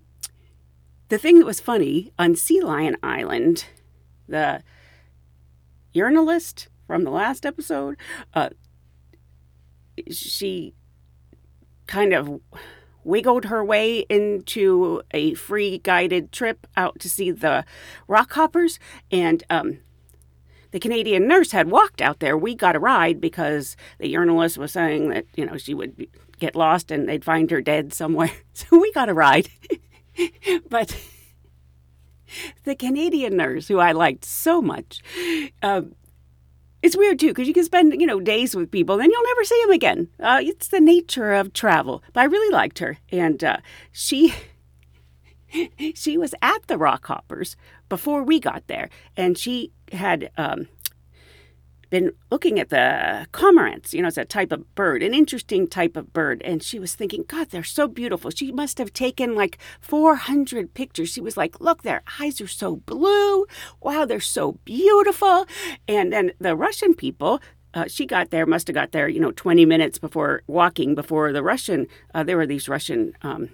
the 1.10 1.18
thing 1.18 1.40
that 1.40 1.46
was 1.46 1.60
funny 1.60 2.12
on 2.20 2.36
Sea 2.36 2.62
Lion 2.62 2.98
Island, 3.02 3.66
the 4.28 4.64
journalist 5.94 6.68
from 6.88 7.04
the 7.04 7.12
last 7.12 7.46
episode, 7.46 7.96
uh, 8.34 8.50
she 10.12 10.74
kind 11.88 12.14
of 12.14 12.42
wiggled 13.06 13.46
her 13.46 13.64
way 13.64 14.00
into 14.10 15.02
a 15.12 15.34
free 15.36 15.78
guided 15.78 16.32
trip 16.32 16.68
out 16.76 17.00
to 17.00 17.10
see 17.10 17.32
the 17.32 17.64
rock 18.08 18.34
hoppers 18.34 18.80
and 19.12 19.44
um, 19.50 19.80
the 20.72 20.80
Canadian 20.80 21.28
nurse 21.28 21.52
had 21.52 21.70
walked 21.70 22.02
out 22.02 22.20
there. 22.20 22.38
We 22.38 22.56
got 22.56 22.76
a 22.76 22.80
ride 22.80 23.22
because 23.22 23.78
the 24.00 24.12
journalist 24.12 24.58
was 24.58 24.74
saying 24.74 25.10
that, 25.10 25.26
you 25.36 25.46
know, 25.46 25.58
she 25.58 25.74
would 25.74 26.08
get 26.40 26.56
lost 26.56 26.92
and 26.92 27.08
they'd 27.08 27.24
find 27.24 27.50
her 27.52 27.62
dead 27.62 27.94
somewhere. 27.94 28.32
So 28.54 28.80
we 28.80 28.92
got 28.94 29.10
a 29.10 29.14
ride. 29.14 29.50
but 30.70 30.98
the 32.64 32.76
Canadian 32.76 33.36
nurse, 33.36 33.68
who 33.68 33.80
I 33.80 33.92
liked 33.92 34.24
so 34.24 34.62
much, 34.62 35.02
uh, 35.62 35.82
it's 36.86 36.96
weird 36.96 37.20
too 37.20 37.30
because 37.30 37.48
you 37.48 37.54
can 37.54 37.64
spend 37.64 38.00
you 38.00 38.06
know 38.06 38.20
days 38.20 38.56
with 38.56 38.70
people, 38.70 38.98
then 38.98 39.10
you'll 39.10 39.24
never 39.24 39.44
see 39.44 39.62
them 39.64 39.72
again. 39.72 40.08
Uh, 40.20 40.40
it's 40.44 40.68
the 40.68 40.80
nature 40.80 41.34
of 41.34 41.52
travel. 41.52 42.04
But 42.14 42.22
I 42.22 42.26
really 42.26 42.54
liked 42.54 42.80
her, 42.80 43.00
and 43.12 43.44
uh, 43.44 43.58
she 43.92 44.34
she 45.96 46.18
was 46.18 46.36
at 46.42 46.68
the 46.68 46.78
Rock 46.78 47.08
Hoppers 47.08 47.58
before 47.90 48.24
we 48.24 48.40
got 48.40 48.68
there, 48.68 48.90
and 49.18 49.36
she 49.38 49.72
had 49.92 50.30
um, 50.38 50.68
been 51.96 52.12
looking 52.30 52.60
at 52.60 52.68
the 52.68 53.26
cormorants. 53.32 53.94
You 53.94 54.02
know, 54.02 54.10
it's 54.10 54.18
a 54.18 54.26
type 54.26 54.52
of 54.52 54.76
bird, 54.76 55.02
an 55.02 55.14
interesting 55.14 55.66
type 55.66 55.96
of 55.96 56.12
bird. 56.12 56.42
And 56.44 56.62
she 56.62 56.78
was 56.78 56.94
thinking, 56.94 57.24
God, 57.26 57.52
they're 57.52 57.64
so 57.64 57.88
beautiful. 57.88 58.32
She 58.32 58.52
must 58.52 58.80
have 58.80 58.92
taken 58.92 59.34
like 59.34 59.58
400 59.80 60.74
pictures. 60.74 61.08
She 61.08 61.22
was 61.22 61.38
like, 61.38 61.62
Look, 61.62 61.84
their 61.84 62.04
eyes 62.20 62.42
are 62.42 62.50
so 62.50 62.76
blue. 62.76 63.46
Wow, 63.80 64.04
they're 64.04 64.20
so 64.20 64.60
beautiful. 64.66 65.46
And 65.88 66.12
then 66.12 66.34
the 66.38 66.54
Russian 66.54 66.96
people, 66.96 67.40
uh, 67.74 67.86
she 67.88 68.06
got 68.06 68.30
there, 68.30 68.46
must 68.46 68.68
have 68.68 68.74
got 68.74 68.92
there, 68.92 69.08
you 69.08 69.22
know, 69.22 69.32
20 69.32 69.66
minutes 69.66 69.98
before 69.98 70.44
walking, 70.48 70.96
before 70.96 71.32
the 71.32 71.44
Russian, 71.44 71.88
uh, 72.14 72.24
there 72.26 72.36
were 72.36 72.46
these 72.46 72.68
Russian 72.68 73.14
um, 73.22 73.52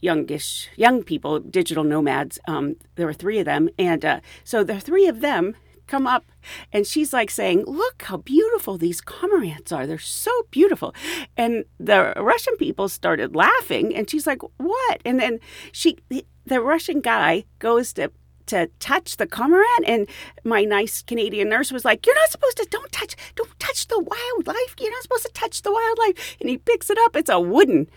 youngish 0.00 0.68
young 0.74 1.04
people, 1.04 1.38
digital 1.38 1.84
nomads. 1.84 2.40
Um, 2.48 2.74
there 2.96 3.06
were 3.06 3.12
three 3.12 3.38
of 3.38 3.44
them, 3.44 3.68
and 3.78 4.04
uh, 4.04 4.18
so 4.42 4.64
the 4.64 4.80
three 4.80 5.06
of 5.06 5.20
them 5.20 5.54
come 5.86 6.06
up 6.06 6.24
and 6.72 6.86
she's 6.86 7.12
like 7.12 7.30
saying 7.30 7.64
look 7.66 8.02
how 8.02 8.16
beautiful 8.16 8.78
these 8.78 9.00
cormorants 9.00 9.72
are. 9.72 9.86
They're 9.86 9.98
so 9.98 10.30
beautiful. 10.50 10.94
And 11.36 11.64
the 11.78 12.12
russian 12.16 12.56
people 12.56 12.88
started 12.88 13.34
laughing 13.34 13.94
and 13.94 14.08
she's 14.08 14.26
like 14.26 14.42
what? 14.58 15.00
And 15.04 15.20
then 15.20 15.40
she 15.72 15.98
the 16.46 16.60
russian 16.60 17.00
guy 17.00 17.44
goes 17.58 17.92
to 17.94 18.10
to 18.46 18.68
touch 18.78 19.16
the 19.16 19.26
cormorant 19.26 19.84
and 19.86 20.06
my 20.44 20.64
nice 20.64 21.00
canadian 21.00 21.48
nurse 21.48 21.72
was 21.72 21.82
like 21.82 22.04
you're 22.04 22.14
not 22.14 22.30
supposed 22.30 22.58
to 22.58 22.66
don't 22.70 22.92
touch 22.92 23.16
don't 23.36 23.58
touch 23.58 23.88
the 23.88 23.98
wildlife. 23.98 24.74
You're 24.78 24.90
not 24.90 25.02
supposed 25.02 25.26
to 25.26 25.32
touch 25.32 25.62
the 25.62 25.72
wildlife. 25.72 26.36
And 26.40 26.48
he 26.48 26.58
picks 26.58 26.90
it 26.90 26.98
up. 26.98 27.16
It's 27.16 27.30
a 27.30 27.40
wooden 27.40 27.88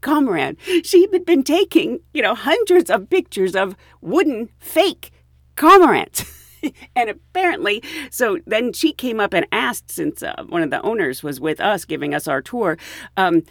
cormorant. 0.00 0.58
She 0.84 1.08
had 1.12 1.24
been 1.24 1.42
taking, 1.42 2.00
you 2.12 2.22
know, 2.22 2.34
hundreds 2.34 2.90
of 2.90 3.10
pictures 3.10 3.54
of 3.54 3.76
wooden 4.00 4.48
fake 4.58 5.10
cormorants. 5.56 6.32
and 6.96 7.10
apparently, 7.10 7.82
so 8.10 8.38
then 8.46 8.72
she 8.72 8.92
came 8.92 9.20
up 9.20 9.34
and 9.34 9.46
asked, 9.52 9.90
since 9.90 10.22
uh, 10.22 10.44
one 10.48 10.62
of 10.62 10.70
the 10.70 10.82
owners 10.82 11.22
was 11.22 11.40
with 11.40 11.60
us 11.60 11.84
giving 11.84 12.14
us 12.14 12.28
our 12.28 12.42
tour, 12.42 12.78
um, 13.16 13.42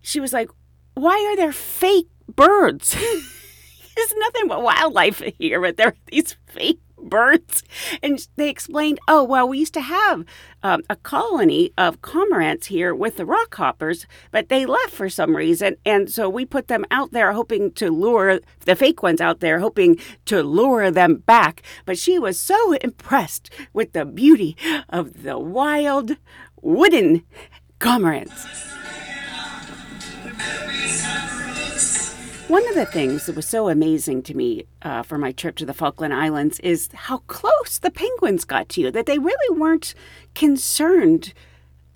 she 0.00 0.20
was 0.20 0.32
like, 0.32 0.50
Why 0.94 1.26
are 1.30 1.36
there 1.36 1.52
fake 1.52 2.08
birds? 2.34 2.94
There's 3.96 4.14
nothing 4.18 4.48
but 4.48 4.62
wildlife 4.62 5.22
here, 5.38 5.60
but 5.60 5.76
there 5.76 5.88
are 5.88 5.94
these 6.10 6.36
fake 6.46 6.80
birds. 7.04 7.62
And 8.02 8.26
they 8.36 8.48
explained, 8.48 8.98
oh, 9.08 9.22
well, 9.22 9.48
we 9.48 9.58
used 9.58 9.74
to 9.74 9.80
have 9.80 10.24
um, 10.62 10.82
a 10.88 10.96
colony 10.96 11.72
of 11.76 12.02
cormorants 12.02 12.66
here 12.66 12.94
with 12.94 13.16
the 13.16 13.26
rock 13.26 13.54
hoppers, 13.54 14.06
but 14.30 14.48
they 14.48 14.66
left 14.66 14.90
for 14.90 15.08
some 15.08 15.36
reason. 15.36 15.76
And 15.84 16.10
so 16.10 16.28
we 16.28 16.44
put 16.44 16.68
them 16.68 16.84
out 16.90 17.12
there 17.12 17.32
hoping 17.32 17.72
to 17.72 17.90
lure 17.90 18.40
the 18.64 18.76
fake 18.76 19.02
ones 19.02 19.20
out 19.20 19.40
there, 19.40 19.60
hoping 19.60 19.98
to 20.26 20.42
lure 20.42 20.90
them 20.90 21.16
back. 21.16 21.62
But 21.84 21.98
she 21.98 22.18
was 22.18 22.38
so 22.38 22.72
impressed 22.74 23.50
with 23.72 23.92
the 23.92 24.04
beauty 24.04 24.56
of 24.88 25.22
the 25.22 25.38
wild 25.38 26.16
wooden 26.62 27.24
cormorants. 27.78 28.46
One 32.48 32.68
of 32.68 32.74
the 32.74 32.84
things 32.84 33.24
that 33.24 33.36
was 33.36 33.48
so 33.48 33.70
amazing 33.70 34.22
to 34.24 34.34
me 34.34 34.66
uh, 34.82 35.02
for 35.02 35.16
my 35.16 35.32
trip 35.32 35.56
to 35.56 35.66
the 35.66 35.72
Falkland 35.72 36.12
Islands 36.12 36.60
is 36.60 36.90
how 36.92 37.18
close 37.26 37.78
the 37.78 37.90
penguins 37.90 38.44
got 38.44 38.68
to 38.70 38.82
you, 38.82 38.90
that 38.90 39.06
they 39.06 39.18
really 39.18 39.58
weren't 39.58 39.94
concerned 40.34 41.32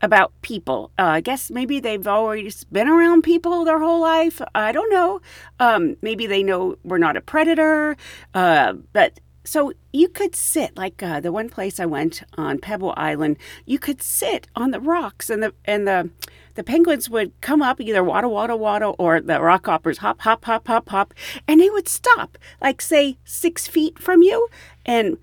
about 0.00 0.32
people. 0.40 0.90
Uh, 0.98 1.02
I 1.02 1.20
guess 1.20 1.50
maybe 1.50 1.80
they've 1.80 2.06
always 2.06 2.64
been 2.64 2.88
around 2.88 3.22
people 3.22 3.64
their 3.64 3.78
whole 3.78 4.00
life. 4.00 4.40
I 4.54 4.72
don't 4.72 4.90
know. 4.90 5.20
Um, 5.60 5.96
maybe 6.00 6.26
they 6.26 6.42
know 6.42 6.76
we're 6.82 6.96
not 6.96 7.16
a 7.16 7.20
predator. 7.20 7.96
Uh, 8.32 8.72
but 8.94 9.20
so 9.44 9.74
you 9.92 10.08
could 10.08 10.34
sit 10.34 10.76
like 10.78 11.02
uh, 11.02 11.20
the 11.20 11.32
one 11.32 11.50
place 11.50 11.78
I 11.78 11.86
went 11.86 12.22
on 12.38 12.58
Pebble 12.58 12.94
Island. 12.96 13.36
You 13.66 13.78
could 13.78 14.00
sit 14.00 14.46
on 14.56 14.70
the 14.70 14.80
rocks 14.80 15.28
and 15.28 15.42
the 15.42 15.54
and 15.66 15.86
the 15.86 16.10
the 16.58 16.64
penguins 16.64 17.08
would 17.08 17.40
come 17.40 17.62
up 17.62 17.80
either 17.80 18.02
waddle, 18.02 18.32
waddle, 18.32 18.58
waddle, 18.58 18.96
or 18.98 19.20
the 19.20 19.40
rock 19.40 19.66
hoppers 19.66 19.98
hop, 19.98 20.20
hop, 20.22 20.44
hop, 20.44 20.66
hop, 20.66 20.88
hop, 20.88 21.14
and 21.46 21.60
they 21.60 21.70
would 21.70 21.86
stop, 21.86 22.36
like 22.60 22.82
say 22.82 23.16
six 23.22 23.68
feet 23.68 23.96
from 23.96 24.22
you, 24.22 24.48
and 24.84 25.18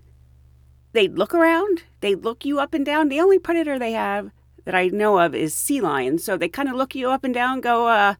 they'd 0.93 1.17
look 1.17 1.33
around, 1.33 1.83
they'd 1.99 2.23
look 2.23 2.45
you 2.45 2.57
up 2.61 2.73
and 2.73 2.85
down. 2.85 3.09
The 3.09 3.19
only 3.19 3.37
predator 3.37 3.77
they 3.77 3.91
have 3.91 4.31
that 4.63 4.73
I 4.73 4.87
know 4.87 5.19
of 5.19 5.35
is 5.35 5.53
sea 5.53 5.81
lions, 5.81 6.23
so 6.23 6.37
they 6.37 6.47
kind 6.47 6.69
of 6.69 6.75
look 6.75 6.95
you 6.95 7.09
up 7.09 7.25
and 7.25 7.33
down, 7.33 7.59
go, 7.59 7.89
uh, 7.89 8.15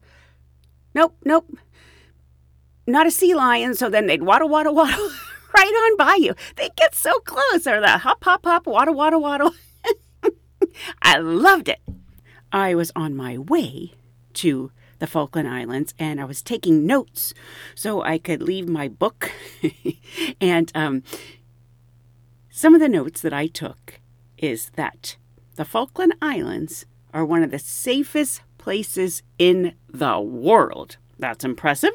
nope, 0.94 1.16
nope, 1.24 1.50
not 2.86 3.06
a 3.06 3.10
sea 3.10 3.34
lion. 3.34 3.74
So 3.74 3.88
then 3.88 4.08
they'd 4.08 4.24
waddle, 4.24 4.50
waddle, 4.50 4.74
waddle. 4.74 5.08
right 5.54 5.64
on 5.64 5.96
by 5.96 6.18
you. 6.20 6.34
They 6.56 6.68
get 6.76 6.94
so 6.94 7.18
close. 7.20 7.66
Or 7.66 7.80
the 7.80 7.96
hop, 7.96 8.22
hop, 8.22 8.44
hop, 8.44 8.66
waddle, 8.66 8.92
waddle, 8.92 9.22
waddle. 9.22 9.54
I 11.00 11.16
loved 11.16 11.70
it. 11.70 11.80
I 12.52 12.74
was 12.74 12.92
on 12.94 13.16
my 13.16 13.38
way 13.38 13.92
to 14.34 14.70
the 14.98 15.06
Falkland 15.06 15.48
Islands 15.48 15.94
and 15.98 16.20
I 16.20 16.24
was 16.24 16.42
taking 16.42 16.86
notes 16.86 17.34
so 17.74 18.02
I 18.02 18.18
could 18.18 18.42
leave 18.42 18.68
my 18.68 18.88
book. 18.88 19.32
and 20.40 20.70
um, 20.74 21.02
some 22.50 22.74
of 22.74 22.80
the 22.80 22.88
notes 22.88 23.20
that 23.20 23.32
I 23.32 23.46
took 23.46 24.00
is 24.38 24.70
that 24.76 25.16
the 25.56 25.64
Falkland 25.64 26.14
Islands 26.20 26.86
are 27.12 27.24
one 27.24 27.42
of 27.42 27.50
the 27.50 27.58
safest 27.58 28.42
places 28.58 29.22
in 29.38 29.74
the 29.88 30.20
world. 30.20 30.96
That's 31.18 31.44
impressive. 31.44 31.92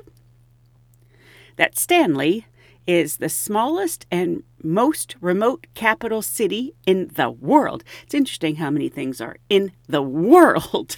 That 1.57 1.77
Stanley 1.77 2.47
is 2.91 3.17
the 3.17 3.30
smallest 3.30 4.06
and 4.12 4.43
most 4.62 5.15
remote 5.21 5.65
capital 5.73 6.21
city 6.21 6.75
in 6.86 7.10
the 7.15 7.30
world. 7.30 7.86
It's 8.04 8.13
interesting 8.13 8.58
how 8.58 8.69
many 8.69 8.89
things 8.89 9.21
are 9.21 9.38
in 9.49 9.71
the 9.88 10.01
world. 10.01 10.97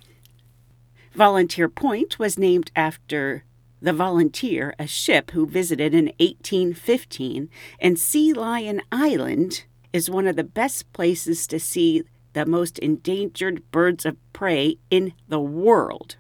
Volunteer 1.14 1.68
Point 1.68 2.20
was 2.20 2.40
named 2.40 2.72
after 2.74 3.44
the 3.82 3.92
Volunteer, 3.92 4.74
a 4.80 4.88
ship 4.88 5.32
who 5.32 5.46
visited 5.46 5.94
in 5.94 6.06
1815, 6.20 7.50
and 7.80 8.00
Sea 8.00 8.32
Lion 8.32 8.82
Island 8.90 9.66
is 9.92 10.10
one 10.10 10.26
of 10.26 10.38
the 10.38 10.44
best 10.46 10.92
places 10.94 11.48
to 11.48 11.60
see 11.60 12.04
the 12.32 12.46
most 12.46 12.80
endangered 12.80 13.70
birds 13.72 14.06
of 14.06 14.16
prey 14.32 14.78
in 14.90 15.12
the 15.28 15.42
world. 15.42 16.16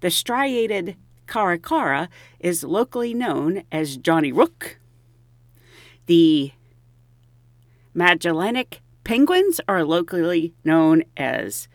The 0.00 0.10
striated 0.10 0.96
Caracara 1.28 2.08
is 2.40 2.64
locally 2.64 3.14
known 3.14 3.62
as 3.70 3.96
Johnny 3.96 4.32
Rook. 4.32 4.78
The 6.06 6.52
Magellanic 7.94 8.80
penguins 9.04 9.60
are 9.68 9.84
locally 9.84 10.54
known 10.64 11.04
as 11.16 11.68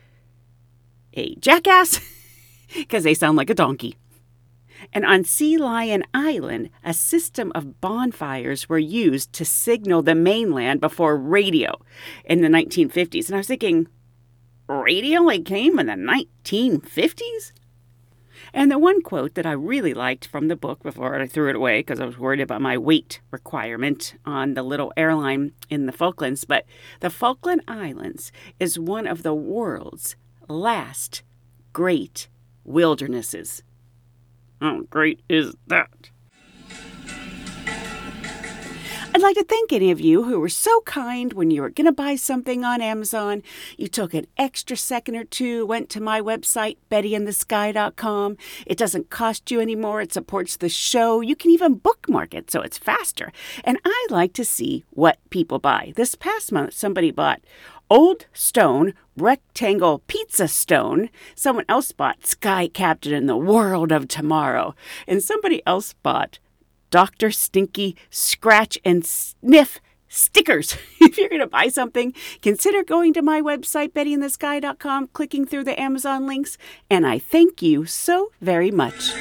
a 1.13 1.35
jackass 1.35 1.99
because 2.75 3.03
they 3.03 3.13
sound 3.13 3.37
like 3.37 3.49
a 3.49 3.55
donkey. 3.55 3.95
And 4.91 5.05
on 5.05 5.23
Sea 5.23 5.57
Lion 5.57 6.03
Island, 6.13 6.69
a 6.83 6.93
system 6.93 7.51
of 7.55 7.79
bonfires 7.79 8.67
were 8.67 8.79
used 8.79 9.31
to 9.33 9.45
signal 9.45 10.01
the 10.01 10.15
mainland 10.15 10.81
before 10.81 11.15
radio 11.15 11.79
in 12.25 12.41
the 12.41 12.49
1950s. 12.49 13.27
And 13.27 13.35
I 13.35 13.37
was 13.37 13.47
thinking, 13.47 13.87
radio 14.67 15.19
only 15.19 15.41
came 15.41 15.79
in 15.79 15.85
the 15.85 15.93
1950s? 15.93 17.53
And 18.53 18.69
the 18.69 18.77
one 18.77 19.01
quote 19.01 19.33
that 19.33 19.47
I 19.47 19.51
really 19.53 19.95
liked 19.95 20.27
from 20.27 20.47
the 20.47 20.55
book 20.55 20.83
before 20.83 21.19
I 21.19 21.25
threw 21.25 21.49
it 21.49 21.55
away 21.55 21.79
because 21.79 21.99
I 21.99 22.05
was 22.05 22.19
worried 22.19 22.39
about 22.39 22.61
my 22.61 22.77
weight 22.77 23.19
requirement 23.31 24.13
on 24.25 24.53
the 24.53 24.61
little 24.61 24.93
airline 24.95 25.53
in 25.71 25.87
the 25.87 25.91
Falklands, 25.91 26.43
but 26.43 26.65
the 26.99 27.09
Falkland 27.09 27.61
Islands 27.67 28.31
is 28.59 28.77
one 28.77 29.07
of 29.07 29.23
the 29.23 29.33
world's 29.33 30.15
last 30.47 31.23
great 31.73 32.27
wildernesses. 32.63 33.63
How 34.61 34.81
great 34.81 35.21
is 35.27 35.55
that? 35.67 36.11
I'd 39.15 39.21
like 39.21 39.35
to 39.35 39.43
thank 39.43 39.71
any 39.71 39.91
of 39.91 40.01
you 40.01 40.23
who 40.23 40.39
were 40.39 40.49
so 40.49 40.81
kind 40.81 41.33
when 41.33 41.51
you 41.51 41.61
were 41.61 41.69
going 41.69 41.85
to 41.85 41.91
buy 41.91 42.15
something 42.15 42.65
on 42.65 42.81
Amazon. 42.81 43.43
You 43.77 43.87
took 43.87 44.15
an 44.15 44.25
extra 44.39 44.75
second 44.75 45.15
or 45.15 45.23
two, 45.23 45.67
went 45.67 45.91
to 45.91 46.01
my 46.01 46.19
website, 46.19 46.77
bettyinthesky.com. 46.89 48.37
It 48.65 48.75
doesn't 48.75 49.11
cost 49.11 49.51
you 49.51 49.61
anymore. 49.61 50.01
It 50.01 50.13
supports 50.13 50.57
the 50.57 50.67
show. 50.67 51.21
You 51.21 51.35
can 51.35 51.51
even 51.51 51.75
bookmark 51.75 52.33
it 52.33 52.49
so 52.49 52.61
it's 52.61 52.79
faster. 52.79 53.31
And 53.63 53.77
I 53.85 54.07
like 54.09 54.33
to 54.33 54.43
see 54.43 54.83
what 54.89 55.19
people 55.29 55.59
buy. 55.59 55.93
This 55.95 56.15
past 56.15 56.51
month, 56.51 56.73
somebody 56.73 57.11
bought 57.11 57.41
Old 57.91 58.25
Stone 58.33 58.95
Rectangle 59.15 59.99
Pizza 60.07 60.47
Stone. 60.47 61.11
Someone 61.35 61.65
else 61.69 61.91
bought 61.91 62.25
Sky 62.25 62.67
Captain 62.67 63.13
in 63.13 63.27
the 63.27 63.37
World 63.37 63.91
of 63.91 64.07
Tomorrow. 64.07 64.73
And 65.07 65.21
somebody 65.21 65.61
else 65.67 65.93
bought 66.01 66.39
Dr. 66.93 67.31
Stinky 67.31 67.95
Scratch 68.11 68.77
and 68.85 69.03
Sniff 69.03 69.81
stickers. 70.07 70.77
if 71.01 71.17
you're 71.17 71.27
going 71.27 71.41
to 71.41 71.47
buy 71.47 71.69
something, 71.69 72.13
consider 72.43 72.83
going 72.83 73.13
to 73.13 73.23
my 73.23 73.41
website, 73.41 73.93
bettyinthesky.com, 73.93 75.07
clicking 75.07 75.47
through 75.47 75.63
the 75.63 75.81
Amazon 75.81 76.27
links, 76.27 76.55
and 76.91 77.07
I 77.07 77.17
thank 77.17 77.63
you 77.63 77.87
so 77.87 78.29
very 78.41 78.69
much. 78.69 79.11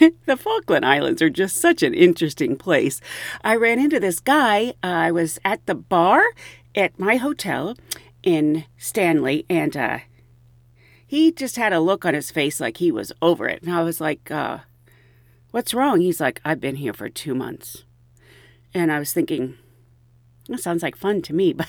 the 0.24 0.38
Falkland 0.38 0.86
Islands 0.86 1.20
are 1.20 1.28
just 1.28 1.58
such 1.58 1.82
an 1.82 1.92
interesting 1.92 2.56
place. 2.56 3.02
I 3.44 3.56
ran 3.56 3.78
into 3.78 4.00
this 4.00 4.18
guy. 4.18 4.70
Uh, 4.82 4.86
I 4.86 5.10
was 5.10 5.38
at 5.44 5.66
the 5.66 5.74
bar 5.74 6.22
at 6.74 6.98
my 6.98 7.16
hotel 7.16 7.76
in 8.22 8.64
Stanley, 8.78 9.44
and 9.50 9.76
uh, 9.76 9.98
he 11.06 11.30
just 11.30 11.56
had 11.56 11.74
a 11.74 11.80
look 11.80 12.06
on 12.06 12.14
his 12.14 12.30
face 12.30 12.58
like 12.58 12.78
he 12.78 12.90
was 12.90 13.12
over 13.20 13.46
it. 13.48 13.62
And 13.62 13.70
I 13.70 13.82
was 13.82 14.00
like, 14.00 14.30
uh, 14.30 14.60
What's 15.52 15.74
wrong? 15.74 16.00
He's 16.00 16.18
like, 16.18 16.40
I've 16.46 16.60
been 16.60 16.76
here 16.76 16.94
for 16.94 17.10
two 17.10 17.34
months. 17.34 17.84
And 18.72 18.90
I 18.90 18.98
was 18.98 19.12
thinking, 19.12 19.58
that 20.48 20.60
sounds 20.60 20.82
like 20.82 20.96
fun 20.96 21.20
to 21.22 21.34
me, 21.34 21.52
but 21.52 21.68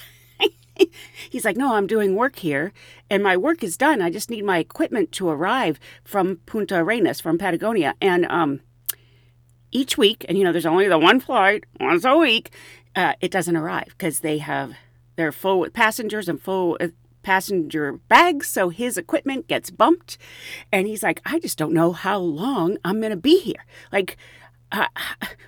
he's 1.30 1.44
like, 1.44 1.58
No, 1.58 1.76
I'm 1.76 1.86
doing 1.86 2.16
work 2.16 2.38
here, 2.38 2.72
and 3.10 3.22
my 3.22 3.36
work 3.36 3.62
is 3.62 3.76
done. 3.76 4.02
I 4.02 4.10
just 4.10 4.30
need 4.30 4.46
my 4.46 4.58
equipment 4.58 5.12
to 5.14 5.28
arrive 5.28 5.82
from 6.06 6.38
Punta 6.46 6.78
Arenas, 6.78 7.20
from 7.20 7.38
Patagonia. 7.38 7.94
And 8.00 8.26
um, 8.28 8.62
each 9.72 9.98
week, 9.98 10.26
and 10.30 10.38
you 10.38 10.46
know, 10.46 10.54
there's 10.54 10.66
only 10.66 10.88
the 10.88 10.98
one 10.98 11.20
flight 11.20 11.66
once 11.78 12.06
a 12.06 12.16
week, 12.16 12.52
uh, 12.96 13.14
it 13.20 13.32
doesn't 13.32 13.58
arrive 13.58 13.90
because 13.90 14.22
they 14.22 14.38
have 14.38 14.76
they're 15.18 15.34
full 15.34 15.60
with 15.60 15.74
passengers 15.74 16.30
and 16.30 16.42
full 16.42 16.78
passenger 17.24 17.94
bags, 17.94 18.48
so 18.48 18.70
his 18.70 18.98
equipment 18.98 19.48
gets 19.48 19.72
bumped. 19.72 20.18
And 20.72 20.88
he's 20.88 21.04
like, 21.04 21.22
I 21.26 21.40
just 21.40 21.58
don't 21.58 21.74
know 21.74 21.92
how 21.92 22.20
long 22.20 22.78
I'm 22.86 23.00
going 23.00 23.12
to 23.12 23.18
be 23.18 23.40
here. 23.40 23.66
Like, 23.92 24.18
uh, 24.72 24.88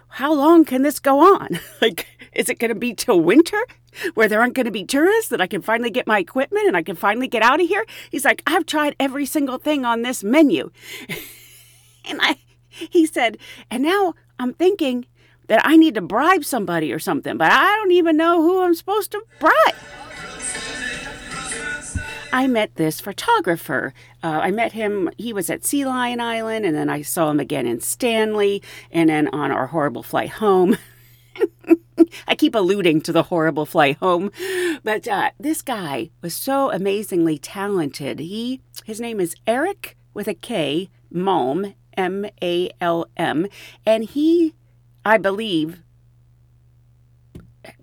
how 0.07 0.33
long 0.33 0.65
can 0.65 0.81
this 0.81 0.99
go 0.99 1.19
on? 1.35 1.59
like, 1.81 2.07
is 2.33 2.49
it 2.49 2.59
going 2.59 2.69
to 2.69 2.75
be 2.75 2.93
till 2.93 3.19
winter 3.19 3.61
where 4.13 4.27
there 4.27 4.39
aren't 4.39 4.53
going 4.53 4.65
to 4.65 4.71
be 4.71 4.85
tourists 4.85 5.29
that 5.29 5.41
I 5.41 5.47
can 5.47 5.61
finally 5.61 5.89
get 5.89 6.07
my 6.07 6.19
equipment 6.19 6.67
and 6.67 6.77
I 6.77 6.83
can 6.83 6.95
finally 6.95 7.27
get 7.27 7.41
out 7.41 7.61
of 7.61 7.67
here? 7.67 7.85
He's 8.09 8.25
like, 8.25 8.41
I've 8.47 8.65
tried 8.65 8.95
every 8.99 9.25
single 9.25 9.57
thing 9.57 9.85
on 9.85 10.01
this 10.01 10.23
menu. 10.23 10.71
and 12.05 12.19
I, 12.21 12.37
he 12.69 13.05
said, 13.05 13.37
and 13.69 13.83
now 13.83 14.13
I'm 14.39 14.53
thinking 14.53 15.05
that 15.47 15.61
I 15.63 15.77
need 15.77 15.95
to 15.95 16.01
bribe 16.01 16.43
somebody 16.43 16.91
or 16.91 16.99
something, 16.99 17.37
but 17.37 17.51
I 17.51 17.75
don't 17.75 17.91
even 17.91 18.17
know 18.17 18.41
who 18.41 18.63
I'm 18.63 18.73
supposed 18.73 19.11
to 19.11 19.21
bribe. 19.39 19.75
I 22.33 22.47
met 22.47 22.75
this 22.75 22.99
photographer. 22.99 23.93
Uh, 24.23 24.39
I 24.43 24.51
met 24.51 24.73
him, 24.73 25.09
he 25.17 25.33
was 25.33 25.49
at 25.49 25.65
Sea 25.65 25.85
Lion 25.85 26.19
Island, 26.19 26.65
and 26.65 26.75
then 26.75 26.89
I 26.89 27.01
saw 27.01 27.29
him 27.31 27.39
again 27.39 27.65
in 27.65 27.79
Stanley, 27.79 28.61
and 28.91 29.09
then 29.09 29.29
on 29.29 29.51
our 29.51 29.67
horrible 29.67 30.03
flight 30.03 30.29
home. 30.29 30.77
I 32.27 32.35
keep 32.35 32.55
alluding 32.55 33.01
to 33.01 33.11
the 33.11 33.23
horrible 33.23 33.65
flight 33.65 33.97
home, 33.97 34.31
but 34.83 35.07
uh, 35.07 35.31
this 35.39 35.61
guy 35.61 36.09
was 36.21 36.33
so 36.33 36.71
amazingly 36.71 37.37
talented. 37.37 38.19
He, 38.19 38.61
his 38.85 38.99
name 38.99 39.19
is 39.19 39.35
Erik 39.47 39.95
with 40.13 40.27
a 40.27 40.33
K, 40.33 40.89
Malm, 41.13 41.73
M 41.97 42.25
A 42.41 42.69
L 42.81 43.07
M, 43.15 43.47
and 43.85 44.03
he, 44.03 44.53
I 45.05 45.17
believe, 45.17 45.81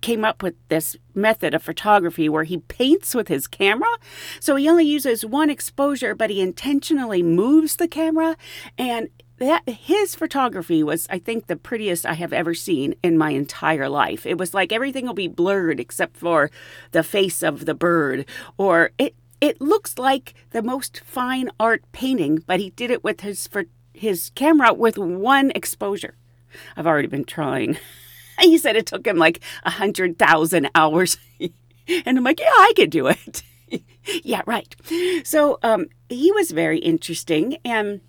came 0.01 0.25
up 0.25 0.43
with 0.43 0.55
this 0.69 0.97
method 1.15 1.55
of 1.55 1.63
photography 1.63 2.29
where 2.29 2.45
he 2.45 2.59
paints 2.59 3.15
with 3.15 3.29
his 3.29 3.47
camera. 3.47 3.89
So 4.41 4.57
he 4.57 4.69
only 4.69 4.85
uses 4.85 5.25
one 5.25 5.51
exposure, 5.51 6.15
but 6.15 6.31
he 6.31 6.41
intentionally 6.41 7.23
moves 7.23 7.77
the 7.77 7.89
camera. 7.89 8.37
And 8.79 9.09
that 9.39 9.69
his 9.69 10.15
photography 10.15 10.83
was, 10.83 11.07
I 11.11 11.19
think, 11.19 11.47
the 11.47 11.57
prettiest 11.57 12.07
I 12.07 12.15
have 12.15 12.33
ever 12.33 12.55
seen 12.55 12.95
in 13.03 13.19
my 13.19 13.31
entire 13.31 13.89
life. 13.89 14.25
It 14.25 14.39
was 14.39 14.55
like 14.55 14.73
everything 14.73 15.07
will 15.07 15.15
be 15.15 15.27
blurred 15.27 15.81
except 15.81 16.17
for 16.17 16.51
the 16.93 17.03
face 17.03 17.43
of 17.43 17.67
the 17.67 17.75
bird, 17.75 18.27
or 18.57 18.93
it. 18.99 19.15
It 19.41 19.61
looks 19.61 19.99
like 19.99 20.35
the 20.51 20.63
most 20.63 21.01
fine 21.05 21.51
art 21.59 21.83
painting, 21.91 22.45
but 22.47 22.61
he 22.61 22.71
did 22.71 22.93
it 22.93 23.03
with 23.03 23.23
his 23.23 23.49
for 23.49 23.65
his 23.93 24.31
camera 24.37 24.73
with 24.73 24.97
one 24.97 25.51
exposure. 25.57 26.15
I've 26.77 26.87
already 26.87 27.09
been 27.09 27.25
trying. 27.25 27.77
he 28.41 28.59
said 28.59 28.77
it 28.77 28.87
took 28.87 29.07
him 29.07 29.17
like 29.17 29.41
a 29.65 29.71
hundred 29.71 30.19
thousand 30.19 30.71
hours. 30.75 31.17
and 31.41 32.19
I'm 32.19 32.25
like, 32.25 32.41
yeah, 32.41 32.47
I 32.49 32.73
could 32.77 32.91
do 32.91 33.09
it. 33.09 33.43
yeah, 34.23 34.43
right. 34.47 34.75
So 35.25 35.59
um, 35.63 35.87
he 36.09 36.33
was 36.33 36.51
very 36.51 36.79
interesting. 36.79 37.59
And 37.65 38.01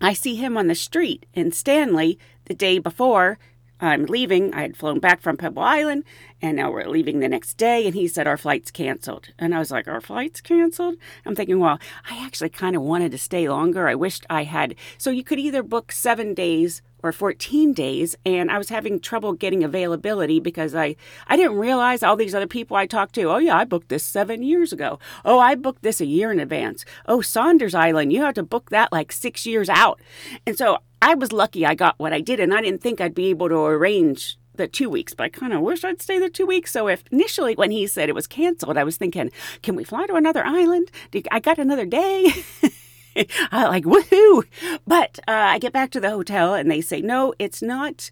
I 0.00 0.12
see 0.12 0.36
him 0.36 0.56
on 0.56 0.66
the 0.66 0.74
street 0.74 1.26
in 1.34 1.52
Stanley 1.52 2.18
the 2.46 2.54
day 2.54 2.78
before 2.78 3.38
I'm 3.80 4.06
leaving. 4.06 4.52
I 4.54 4.62
had 4.62 4.76
flown 4.76 4.98
back 4.98 5.20
from 5.20 5.36
Pebble 5.36 5.62
Island 5.62 6.04
and 6.42 6.56
now 6.56 6.70
we're 6.70 6.88
leaving 6.88 7.20
the 7.20 7.28
next 7.28 7.54
day. 7.54 7.86
And 7.86 7.94
he 7.94 8.08
said, 8.08 8.26
Our 8.26 8.36
flight's 8.36 8.70
canceled. 8.70 9.28
And 9.38 9.54
I 9.54 9.58
was 9.58 9.70
like, 9.70 9.88
Our 9.88 10.00
flight's 10.00 10.40
canceled? 10.40 10.96
I'm 11.24 11.34
thinking, 11.34 11.58
Well, 11.58 11.78
I 12.08 12.24
actually 12.24 12.50
kind 12.50 12.76
of 12.76 12.82
wanted 12.82 13.12
to 13.12 13.18
stay 13.18 13.48
longer. 13.48 13.88
I 13.88 13.94
wished 13.94 14.26
I 14.28 14.44
had. 14.44 14.74
So 14.98 15.10
you 15.10 15.24
could 15.24 15.38
either 15.38 15.62
book 15.62 15.92
seven 15.92 16.34
days 16.34 16.82
or 17.02 17.12
14 17.12 17.72
days 17.72 18.16
and 18.24 18.50
I 18.50 18.58
was 18.58 18.68
having 18.68 19.00
trouble 19.00 19.32
getting 19.32 19.64
availability 19.64 20.40
because 20.40 20.74
I 20.74 20.96
I 21.26 21.36
didn't 21.36 21.58
realize 21.58 22.02
all 22.02 22.16
these 22.16 22.34
other 22.34 22.46
people 22.46 22.76
I 22.76 22.86
talked 22.86 23.14
to. 23.16 23.30
Oh 23.30 23.38
yeah, 23.38 23.56
I 23.56 23.64
booked 23.64 23.88
this 23.88 24.04
7 24.04 24.42
years 24.42 24.72
ago. 24.72 24.98
Oh, 25.24 25.38
I 25.38 25.54
booked 25.54 25.82
this 25.82 26.00
a 26.00 26.06
year 26.06 26.30
in 26.30 26.40
advance. 26.40 26.84
Oh, 27.06 27.20
Saunders 27.20 27.74
Island, 27.74 28.12
you 28.12 28.22
have 28.22 28.34
to 28.34 28.42
book 28.42 28.70
that 28.70 28.92
like 28.92 29.12
6 29.12 29.46
years 29.46 29.68
out. 29.68 30.00
And 30.46 30.56
so 30.56 30.78
I 31.02 31.14
was 31.14 31.32
lucky 31.32 31.64
I 31.64 31.74
got 31.74 31.98
what 31.98 32.12
I 32.12 32.20
did 32.20 32.40
and 32.40 32.52
I 32.52 32.60
didn't 32.60 32.82
think 32.82 33.00
I'd 33.00 33.14
be 33.14 33.30
able 33.30 33.48
to 33.48 33.56
arrange 33.56 34.36
the 34.60 34.68
two 34.68 34.90
weeks, 34.90 35.14
but 35.14 35.24
I 35.24 35.28
kind 35.30 35.52
of 35.52 35.62
wish 35.62 35.84
I'd 35.84 36.02
stay 36.02 36.18
the 36.18 36.28
two 36.28 36.46
weeks. 36.46 36.72
So 36.72 36.88
if 36.88 37.02
initially 37.10 37.54
when 37.54 37.70
he 37.70 37.86
said 37.86 38.08
it 38.08 38.14
was 38.14 38.26
canceled, 38.26 38.76
I 38.76 38.84
was 38.84 38.96
thinking, 38.96 39.30
can 39.62 39.74
we 39.74 39.84
fly 39.84 40.06
to 40.06 40.14
another 40.14 40.44
island? 40.44 40.90
I 41.30 41.40
got 41.40 41.58
another 41.58 41.86
day. 41.86 42.32
I 43.52 43.66
like 43.66 43.84
woohoo! 43.84 44.44
But 44.86 45.18
uh, 45.26 45.32
I 45.32 45.58
get 45.58 45.72
back 45.72 45.90
to 45.92 46.00
the 46.00 46.10
hotel 46.10 46.54
and 46.54 46.70
they 46.70 46.80
say 46.80 47.00
no, 47.00 47.34
it's 47.38 47.62
not 47.62 48.10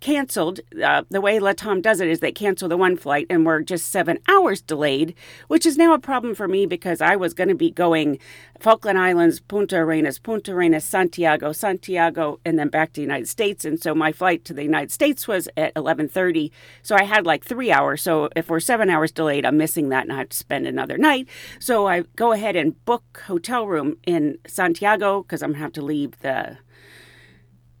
canceled. 0.00 0.60
Uh, 0.82 1.02
the 1.10 1.20
way 1.20 1.38
Latam 1.38 1.82
does 1.82 2.00
it 2.00 2.08
is 2.08 2.20
they 2.20 2.32
cancel 2.32 2.68
the 2.68 2.76
one 2.76 2.96
flight 2.96 3.26
and 3.30 3.46
we're 3.46 3.62
just 3.62 3.90
seven 3.90 4.18
hours 4.28 4.60
delayed, 4.60 5.14
which 5.48 5.66
is 5.66 5.76
now 5.76 5.94
a 5.94 5.98
problem 5.98 6.34
for 6.34 6.48
me 6.48 6.66
because 6.66 7.00
I 7.00 7.16
was 7.16 7.34
going 7.34 7.48
to 7.48 7.54
be 7.54 7.70
going 7.70 8.18
Falkland 8.60 8.98
Islands, 8.98 9.40
Punta 9.40 9.76
Arenas, 9.76 10.18
Punta 10.18 10.52
Arenas, 10.52 10.84
Santiago, 10.84 11.52
Santiago, 11.52 12.40
and 12.44 12.58
then 12.58 12.68
back 12.68 12.92
to 12.92 13.00
the 13.00 13.02
United 13.02 13.28
States. 13.28 13.64
And 13.64 13.80
so 13.80 13.94
my 13.94 14.12
flight 14.12 14.44
to 14.46 14.54
the 14.54 14.62
United 14.62 14.90
States 14.90 15.26
was 15.26 15.48
at 15.56 15.74
11:30, 15.74 16.50
so 16.82 16.96
I 16.96 17.04
had 17.04 17.26
like 17.26 17.44
three 17.44 17.70
hours. 17.70 18.02
So 18.02 18.28
if 18.36 18.48
we're 18.48 18.60
seven 18.60 18.90
hours 18.90 19.12
delayed, 19.12 19.44
I'm 19.44 19.56
missing 19.56 19.88
that 19.90 20.04
and 20.04 20.12
I 20.12 20.18
have 20.18 20.30
to 20.30 20.36
spend 20.36 20.66
another 20.66 20.98
night. 20.98 21.28
So 21.58 21.86
I 21.86 22.04
go 22.16 22.32
ahead 22.32 22.56
and 22.56 22.82
book 22.84 23.24
hotel 23.26 23.66
room 23.66 23.96
in 24.06 24.38
Santiago 24.46 25.22
because 25.22 25.42
I'm 25.42 25.52
gonna 25.52 25.62
have 25.62 25.72
to 25.74 25.82
leave 25.82 26.18
the 26.20 26.58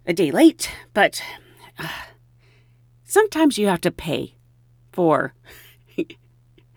a 0.06 0.12
day 0.12 0.30
late, 0.30 0.70
but 0.94 1.20
sometimes 3.04 3.58
you 3.58 3.66
have 3.66 3.80
to 3.82 3.90
pay 3.90 4.34
for 4.92 5.34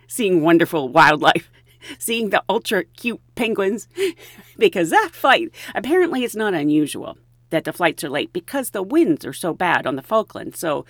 seeing 0.08 0.42
wonderful 0.42 0.90
wildlife, 0.90 1.50
seeing 2.00 2.30
the 2.30 2.44
ultra 2.50 2.84
cute 2.84 3.22
penguins, 3.36 3.88
because 4.58 4.90
that 4.90 5.12
flight 5.14 5.50
apparently 5.76 6.24
it's 6.24 6.36
not 6.36 6.54
unusual 6.54 7.18
that 7.50 7.64
the 7.64 7.74
flights 7.74 8.04
are 8.04 8.10
late 8.10 8.32
because 8.32 8.72
the 8.72 8.84
winds 8.84 9.26
are 9.26 9.34
so 9.34 9.54
bad 9.54 9.88
on 9.88 9.96
the 9.96 10.04
Falklands. 10.04 10.60
So, 10.60 10.86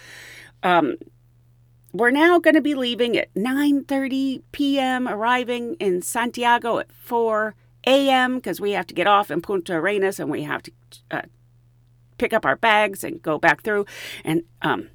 um, 0.62 0.98
we're 1.94 2.12
now 2.12 2.38
going 2.38 2.56
to 2.56 2.62
be 2.62 2.76
leaving 2.76 3.18
at 3.18 3.34
9:30 3.34 4.44
p.m., 4.52 5.08
arriving 5.08 5.76
in 5.76 6.02
Santiago 6.02 6.80
at 6.80 6.92
4 6.92 7.56
a.m. 7.88 8.36
because 8.36 8.62
we 8.62 8.72
have 8.72 8.88
to 8.88 8.94
get 8.94 9.08
off 9.08 9.32
in 9.32 9.42
Punta 9.42 9.74
Arenas 9.74 10.20
and 10.20 10.30
we 10.30 10.44
have 10.44 10.62
to 10.64 10.72
uh, 11.10 11.22
pick 12.20 12.34
up 12.34 12.46
our 12.46 12.56
bags 12.56 13.04
and 13.04 13.22
go 13.22 13.40
back 13.40 13.64
through. 13.64 13.86
And 14.24 14.44
um, 14.62 14.90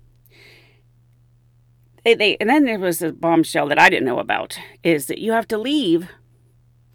they, 2.04 2.14
they 2.14 2.36
and 2.38 2.48
then 2.48 2.64
there 2.64 2.78
was 2.78 3.02
a 3.02 3.12
bombshell 3.12 3.66
that 3.68 3.78
I 3.78 3.88
didn't 3.90 4.06
know 4.06 4.20
about 4.20 4.58
is 4.84 5.06
that 5.06 5.18
you 5.18 5.32
have 5.32 5.48
to 5.48 5.58
leave 5.58 6.08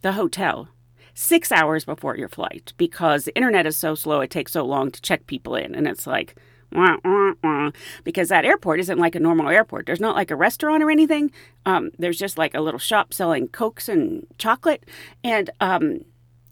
the 0.02 0.14
hotel 0.14 0.70
six 1.14 1.52
hours 1.52 1.84
before 1.84 2.16
your 2.16 2.30
flight 2.30 2.72
because 2.78 3.26
the 3.26 3.36
internet 3.36 3.66
is 3.66 3.76
so 3.76 3.96
slow. 3.96 4.22
It 4.22 4.30
takes 4.30 4.54
so 4.54 4.64
long 4.64 4.92
to 4.92 5.02
check 5.02 5.28
people 5.28 5.56
in, 5.56 5.76
and 5.76 5.88
it's 5.88 6.08
like. 6.08 6.36
Wah, 6.72 6.98
wah, 7.04 7.34
wah, 7.44 7.72
because 8.04 8.30
that 8.30 8.46
airport 8.46 8.80
isn't 8.80 9.00
like 9.00 9.16
a 9.16 9.20
normal 9.20 9.50
airport. 9.50 9.88
There's 9.88 10.00
not 10.00 10.16
like 10.16 10.30
a 10.30 10.36
restaurant 10.36 10.84
or 10.84 10.92
anything. 10.92 11.32
Um, 11.66 11.90
there's 11.98 12.20
just 12.20 12.38
like 12.38 12.54
a 12.54 12.62
little 12.62 12.80
shop 12.80 13.12
selling 13.12 13.48
cokes 13.48 13.90
and 13.90 14.28
chocolate, 14.38 14.86
and 15.24 15.50
um, 15.60 16.02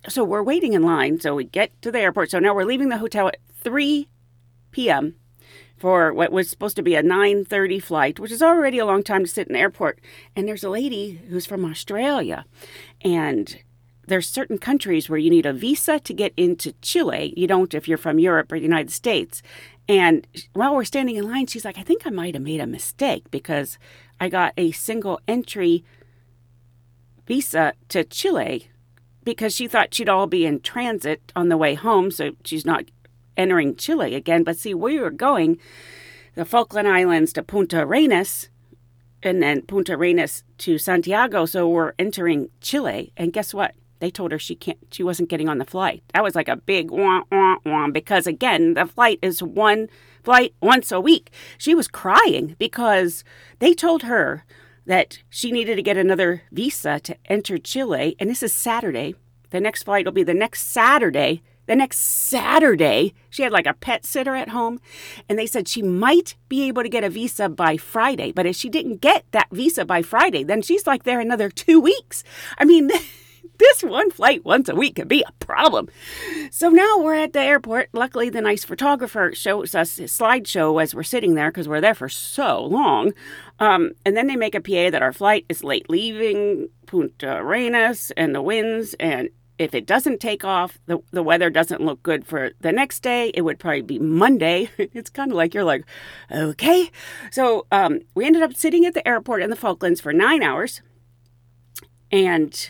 so 0.09 0.23
we're 0.23 0.41
waiting 0.41 0.73
in 0.73 0.81
line. 0.81 1.19
So 1.19 1.35
we 1.35 1.43
get 1.43 1.79
to 1.81 1.91
the 1.91 1.99
airport. 1.99 2.31
So 2.31 2.39
now 2.39 2.55
we're 2.55 2.63
leaving 2.63 2.89
the 2.89 2.97
hotel 2.97 3.27
at 3.27 3.37
3 3.67 4.07
p.m. 4.71 5.15
for 5.75 6.13
what 6.13 6.31
was 6.31 6.49
supposed 6.49 6.77
to 6.77 6.81
be 6.81 6.95
a 6.95 7.03
9:30 7.03 7.83
flight, 7.83 8.17
which 8.17 8.31
is 8.31 8.41
already 8.41 8.79
a 8.79 8.85
long 8.85 9.03
time 9.03 9.25
to 9.25 9.29
sit 9.29 9.47
in 9.47 9.53
the 9.55 9.59
airport. 9.59 9.99
And 10.37 10.47
there's 10.47 10.63
a 10.63 10.69
lady 10.69 11.21
who's 11.27 11.45
from 11.45 11.65
Australia, 11.65 12.45
and 13.01 13.59
there's 14.07 14.29
certain 14.29 14.57
countries 14.57 15.09
where 15.09 15.19
you 15.19 15.29
need 15.29 15.45
a 15.45 15.51
visa 15.51 15.99
to 15.99 16.13
get 16.13 16.31
into 16.37 16.71
Chile. 16.81 17.33
You 17.35 17.45
don't 17.45 17.73
if 17.73 17.89
you're 17.89 17.97
from 17.97 18.19
Europe 18.19 18.53
or 18.53 18.57
the 18.57 18.63
United 18.63 18.89
States. 18.89 19.41
And 19.89 20.25
while 20.53 20.73
we're 20.73 20.85
standing 20.85 21.17
in 21.17 21.29
line, 21.29 21.47
she's 21.47 21.65
like, 21.65 21.77
I 21.77 21.83
think 21.83 22.07
I 22.07 22.09
might 22.09 22.35
have 22.35 22.43
made 22.43 22.61
a 22.61 22.67
mistake 22.67 23.29
because 23.31 23.77
I 24.17 24.29
got 24.29 24.53
a 24.55 24.71
single 24.71 25.19
entry 25.27 25.83
visa 27.25 27.73
to 27.89 28.05
Chile 28.05 28.69
because 29.25 29.53
she 29.53 29.67
thought 29.67 29.93
she'd 29.93 30.07
all 30.07 30.25
be 30.25 30.45
in 30.45 30.61
transit 30.61 31.33
on 31.35 31.49
the 31.49 31.57
way 31.57 31.73
home. 31.73 32.09
So 32.11 32.31
she's 32.45 32.65
not 32.65 32.85
entering 33.37 33.75
Chile 33.75 34.15
again. 34.15 34.43
But 34.43 34.57
see, 34.57 34.73
where 34.73 34.93
we 34.93 34.99
were 34.99 35.11
going 35.11 35.59
the 36.37 36.45
Falkland 36.45 36.87
Islands 36.87 37.33
to 37.33 37.41
Punta 37.41 37.79
Arenas 37.79 38.49
and 39.23 39.41
then 39.41 39.63
Punta 39.63 39.93
Arenas 39.93 40.43
to 40.59 40.77
Santiago. 40.77 41.47
So 41.47 41.67
we're 41.67 41.93
entering 41.97 42.49
Chile. 42.61 43.11
And 43.17 43.33
guess 43.33 43.55
what? 43.55 43.73
They 43.99 44.11
told 44.11 44.31
her 44.31 44.37
she 44.37 44.55
can't 44.55 44.77
she 44.91 45.01
wasn't 45.01 45.29
getting 45.29 45.49
on 45.49 45.57
the 45.57 45.65
flight. 45.65 46.03
That 46.13 46.23
was 46.23 46.35
like 46.35 46.47
a 46.47 46.55
big 46.55 46.91
wah 46.91 47.23
wah 47.31 47.57
wah 47.65 47.87
because 47.87 48.27
again, 48.27 48.75
the 48.75 48.85
flight 48.85 49.17
is 49.23 49.41
one 49.41 49.87
flight 50.23 50.53
once 50.61 50.91
a 50.91 51.01
week. 51.01 51.31
She 51.57 51.73
was 51.73 51.87
crying 51.87 52.55
because 52.59 53.23
they 53.57 53.73
told 53.73 54.03
her 54.03 54.45
that 54.85 55.23
she 55.29 55.51
needed 55.51 55.75
to 55.77 55.81
get 55.81 55.97
another 55.97 56.43
visa 56.51 56.99
to 56.99 57.17
enter 57.25 57.57
Chile 57.57 58.15
and 58.19 58.29
this 58.29 58.43
is 58.43 58.53
Saturday. 58.53 59.15
The 59.49 59.59
next 59.59 59.83
flight 59.83 60.05
will 60.05 60.11
be 60.11 60.23
the 60.23 60.35
next 60.35 60.67
Saturday. 60.67 61.41
The 61.67 61.75
next 61.75 61.99
Saturday, 61.99 63.13
she 63.29 63.43
had 63.43 63.51
like 63.51 63.67
a 63.67 63.73
pet 63.73 64.05
sitter 64.05 64.35
at 64.35 64.49
home, 64.49 64.79
and 65.29 65.37
they 65.37 65.45
said 65.45 65.67
she 65.67 65.81
might 65.81 66.35
be 66.49 66.67
able 66.67 66.81
to 66.81 66.89
get 66.89 67.03
a 67.03 67.09
visa 67.09 67.49
by 67.49 67.77
Friday. 67.77 68.31
But 68.31 68.45
if 68.45 68.55
she 68.55 68.69
didn't 68.69 69.01
get 69.01 69.25
that 69.31 69.49
visa 69.51 69.85
by 69.85 70.01
Friday, 70.01 70.43
then 70.43 70.61
she's 70.61 70.87
like 70.87 71.03
there 71.03 71.19
another 71.19 71.49
two 71.49 71.79
weeks. 71.79 72.23
I 72.57 72.65
mean, 72.65 72.89
this 73.57 73.83
one 73.83 74.11
flight 74.11 74.45
once 74.45 74.69
a 74.69 74.75
week 74.75 74.95
could 74.95 75.07
be 75.07 75.23
a 75.27 75.45
problem. 75.45 75.89
So 76.51 76.69
now 76.69 76.99
we're 76.99 77.15
at 77.15 77.33
the 77.33 77.41
airport. 77.41 77.89
Luckily, 77.93 78.29
the 78.29 78.41
nice 78.41 78.63
photographer 78.63 79.31
shows 79.33 79.75
us 79.75 79.97
his 79.97 80.17
slideshow 80.17 80.81
as 80.81 80.95
we're 80.95 81.03
sitting 81.03 81.35
there 81.35 81.51
because 81.51 81.67
we're 81.67 81.81
there 81.81 81.95
for 81.95 82.09
so 82.09 82.63
long. 82.63 83.13
Um, 83.59 83.91
and 84.05 84.15
then 84.15 84.27
they 84.27 84.35
make 84.35 84.55
a 84.55 84.61
PA 84.61 84.89
that 84.91 85.01
our 85.01 85.13
flight 85.13 85.45
is 85.49 85.63
late 85.63 85.89
leaving 85.89 86.69
Punta 86.85 87.37
Arenas 87.37 88.11
and 88.15 88.33
the 88.33 88.41
winds. 88.41 88.93
And 88.99 89.29
if 89.59 89.73
it 89.73 89.85
doesn't 89.85 90.19
take 90.19 90.43
off, 90.43 90.77
the, 90.85 90.99
the 91.11 91.23
weather 91.23 91.49
doesn't 91.49 91.81
look 91.81 92.03
good 92.03 92.25
for 92.25 92.51
the 92.61 92.71
next 92.71 92.99
day. 93.01 93.31
It 93.33 93.41
would 93.41 93.59
probably 93.59 93.81
be 93.81 93.99
Monday. 93.99 94.69
it's 94.77 95.09
kind 95.09 95.31
of 95.31 95.37
like 95.37 95.53
you're 95.53 95.63
like, 95.63 95.85
okay. 96.31 96.91
So 97.31 97.65
um, 97.71 98.01
we 98.13 98.25
ended 98.25 98.43
up 98.43 98.55
sitting 98.55 98.85
at 98.85 98.93
the 98.93 99.07
airport 99.07 99.41
in 99.41 99.49
the 99.49 99.55
Falklands 99.55 100.01
for 100.01 100.13
nine 100.13 100.43
hours. 100.43 100.81
And 102.11 102.69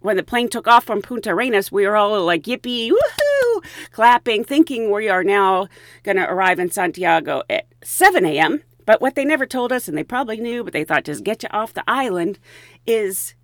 when 0.00 0.16
the 0.16 0.22
plane 0.22 0.48
took 0.48 0.66
off 0.66 0.84
from 0.84 1.02
Punta 1.02 1.30
Arenas, 1.30 1.70
we 1.70 1.86
were 1.86 1.96
all 1.96 2.24
like, 2.24 2.44
yippee, 2.44 2.90
woohoo, 2.90 3.64
clapping, 3.90 4.44
thinking 4.44 4.90
we 4.90 5.08
are 5.08 5.24
now 5.24 5.68
going 6.02 6.16
to 6.16 6.28
arrive 6.28 6.58
in 6.58 6.70
Santiago 6.70 7.42
at 7.50 7.66
7 7.82 8.24
a.m. 8.24 8.62
But 8.86 9.00
what 9.00 9.14
they 9.14 9.24
never 9.24 9.46
told 9.46 9.72
us, 9.72 9.88
and 9.88 9.96
they 9.96 10.04
probably 10.04 10.38
knew, 10.38 10.64
but 10.64 10.72
they 10.72 10.84
thought 10.84 11.04
just 11.04 11.24
get 11.24 11.42
you 11.42 11.48
off 11.52 11.72
the 11.72 11.84
island, 11.86 12.38
is 12.86 13.34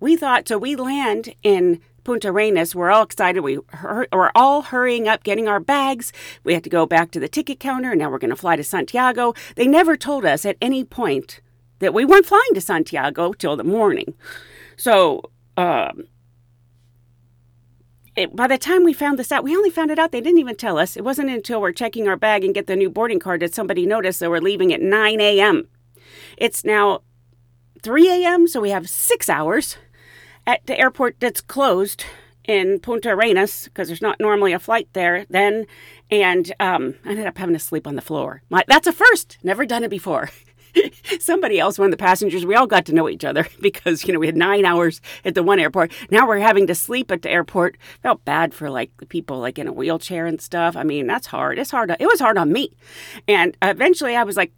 we 0.00 0.16
thought, 0.16 0.48
so 0.48 0.58
we 0.58 0.76
land 0.76 1.34
in 1.42 1.80
Punta 2.06 2.28
Arenas. 2.28 2.72
We're 2.72 2.92
all 2.92 3.02
excited. 3.02 3.40
We 3.40 3.58
we're 4.12 4.30
all 4.36 4.62
hurrying 4.62 5.08
up, 5.08 5.24
getting 5.24 5.48
our 5.48 5.58
bags. 5.58 6.12
We 6.44 6.54
had 6.54 6.62
to 6.62 6.70
go 6.70 6.86
back 6.86 7.10
to 7.10 7.18
the 7.18 7.26
ticket 7.26 7.58
counter. 7.58 7.96
Now 7.96 8.10
we're 8.10 8.20
going 8.20 8.30
to 8.30 8.36
fly 8.36 8.54
to 8.54 8.62
Santiago. 8.62 9.34
They 9.56 9.66
never 9.66 9.96
told 9.96 10.24
us 10.24 10.46
at 10.46 10.56
any 10.62 10.84
point 10.84 11.40
that 11.80 11.92
we 11.92 12.04
weren't 12.04 12.24
flying 12.24 12.54
to 12.54 12.60
Santiago 12.60 13.32
till 13.32 13.56
the 13.56 13.64
morning. 13.64 14.14
So 14.76 15.20
um, 15.56 16.04
it, 18.14 18.36
by 18.36 18.46
the 18.46 18.56
time 18.56 18.84
we 18.84 18.92
found 18.92 19.18
this 19.18 19.32
out, 19.32 19.42
we 19.42 19.56
only 19.56 19.70
found 19.70 19.90
it 19.90 19.98
out. 19.98 20.12
They 20.12 20.20
didn't 20.20 20.38
even 20.38 20.54
tell 20.54 20.78
us. 20.78 20.96
It 20.96 21.02
wasn't 21.02 21.30
until 21.30 21.60
we're 21.60 21.72
checking 21.72 22.06
our 22.06 22.16
bag 22.16 22.44
and 22.44 22.54
get 22.54 22.68
the 22.68 22.76
new 22.76 22.88
boarding 22.88 23.18
card 23.18 23.40
that 23.40 23.52
somebody 23.52 23.84
noticed 23.84 24.20
that 24.20 24.30
we're 24.30 24.38
leaving 24.38 24.72
at 24.72 24.80
9 24.80 25.20
a.m. 25.20 25.66
It's 26.36 26.64
now 26.64 27.00
3 27.82 28.08
a.m., 28.08 28.46
so 28.46 28.60
we 28.60 28.70
have 28.70 28.88
six 28.88 29.28
hours 29.28 29.76
at 30.46 30.66
the 30.66 30.78
airport 30.78 31.16
that's 31.20 31.40
closed 31.40 32.04
in 32.44 32.78
Punta 32.78 33.10
Arenas 33.10 33.64
because 33.64 33.88
there's 33.88 34.02
not 34.02 34.20
normally 34.20 34.52
a 34.52 34.58
flight 34.58 34.88
there 34.92 35.26
then. 35.28 35.66
And 36.10 36.52
um, 36.60 36.94
I 37.04 37.10
ended 37.10 37.26
up 37.26 37.38
having 37.38 37.54
to 37.54 37.58
sleep 37.58 37.86
on 37.86 37.96
the 37.96 38.02
floor. 38.02 38.42
My, 38.50 38.64
that's 38.68 38.86
a 38.86 38.92
first. 38.92 39.38
Never 39.42 39.66
done 39.66 39.84
it 39.84 39.90
before. 39.90 40.30
somebody 41.20 41.58
else, 41.58 41.78
one 41.78 41.86
of 41.86 41.90
the 41.90 41.96
passengers, 41.96 42.46
we 42.46 42.54
all 42.54 42.66
got 42.66 42.86
to 42.86 42.94
know 42.94 43.08
each 43.08 43.24
other 43.24 43.46
because, 43.60 44.04
you 44.04 44.12
know, 44.12 44.18
we 44.18 44.26
had 44.26 44.36
nine 44.36 44.64
hours 44.64 45.00
at 45.24 45.34
the 45.34 45.42
one 45.42 45.58
airport. 45.58 45.92
Now 46.10 46.28
we're 46.28 46.38
having 46.38 46.66
to 46.68 46.74
sleep 46.74 47.10
at 47.10 47.22
the 47.22 47.30
airport. 47.30 47.76
Felt 48.02 48.24
bad 48.24 48.54
for 48.54 48.70
like 48.70 48.96
the 48.98 49.06
people 49.06 49.38
like 49.40 49.58
in 49.58 49.66
a 49.66 49.72
wheelchair 49.72 50.26
and 50.26 50.40
stuff. 50.40 50.76
I 50.76 50.84
mean, 50.84 51.06
that's 51.06 51.26
hard. 51.26 51.58
It's 51.58 51.70
hard. 51.70 51.94
It 51.98 52.06
was 52.06 52.20
hard 52.20 52.38
on 52.38 52.52
me. 52.52 52.76
And 53.26 53.56
eventually 53.62 54.14
I 54.14 54.22
was 54.22 54.36
like, 54.36 54.52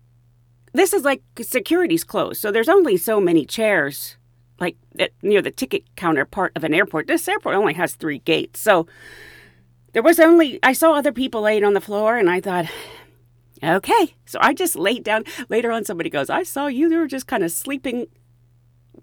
this 0.74 0.92
is 0.92 1.02
like 1.02 1.22
security's 1.40 2.04
closed. 2.04 2.40
So 2.40 2.52
there's 2.52 2.68
only 2.68 2.98
so 2.98 3.20
many 3.20 3.46
chairs 3.46 4.17
like 4.60 4.76
at, 4.98 5.12
near 5.22 5.42
the 5.42 5.50
ticket 5.50 5.84
counter 5.96 6.24
part 6.24 6.52
of 6.56 6.64
an 6.64 6.74
airport. 6.74 7.06
This 7.06 7.28
airport 7.28 7.54
only 7.54 7.74
has 7.74 7.94
three 7.94 8.18
gates. 8.18 8.60
So 8.60 8.86
there 9.92 10.02
was 10.02 10.18
only, 10.18 10.58
I 10.62 10.72
saw 10.72 10.94
other 10.94 11.12
people 11.12 11.42
laying 11.42 11.64
on 11.64 11.74
the 11.74 11.80
floor 11.80 12.16
and 12.16 12.28
I 12.28 12.40
thought, 12.40 12.66
Okay. 13.62 14.14
So 14.24 14.38
I 14.40 14.54
just 14.54 14.76
laid 14.76 15.04
down. 15.04 15.24
Later 15.48 15.70
on, 15.70 15.84
somebody 15.84 16.10
goes, 16.10 16.30
I 16.30 16.42
saw 16.42 16.66
you. 16.66 16.90
You 16.90 16.98
were 16.98 17.06
just 17.06 17.26
kind 17.26 17.42
of 17.42 17.50
sleeping 17.50 18.06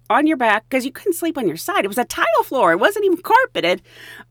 on 0.10 0.28
your 0.28 0.38
back 0.38 0.66
because 0.70 0.86
you 0.86 0.92
couldn't 0.92 1.14
sleep 1.14 1.38
on 1.38 1.48
your 1.48 1.58
side. 1.58 1.86
It 1.86 1.90
was 1.90 1.98
a 1.98 2.06
tile 2.06 2.44
floor. 2.44 2.72
It 2.72 2.80
wasn't 2.80 3.06
even 3.06 3.18
carpeted. 3.18 3.82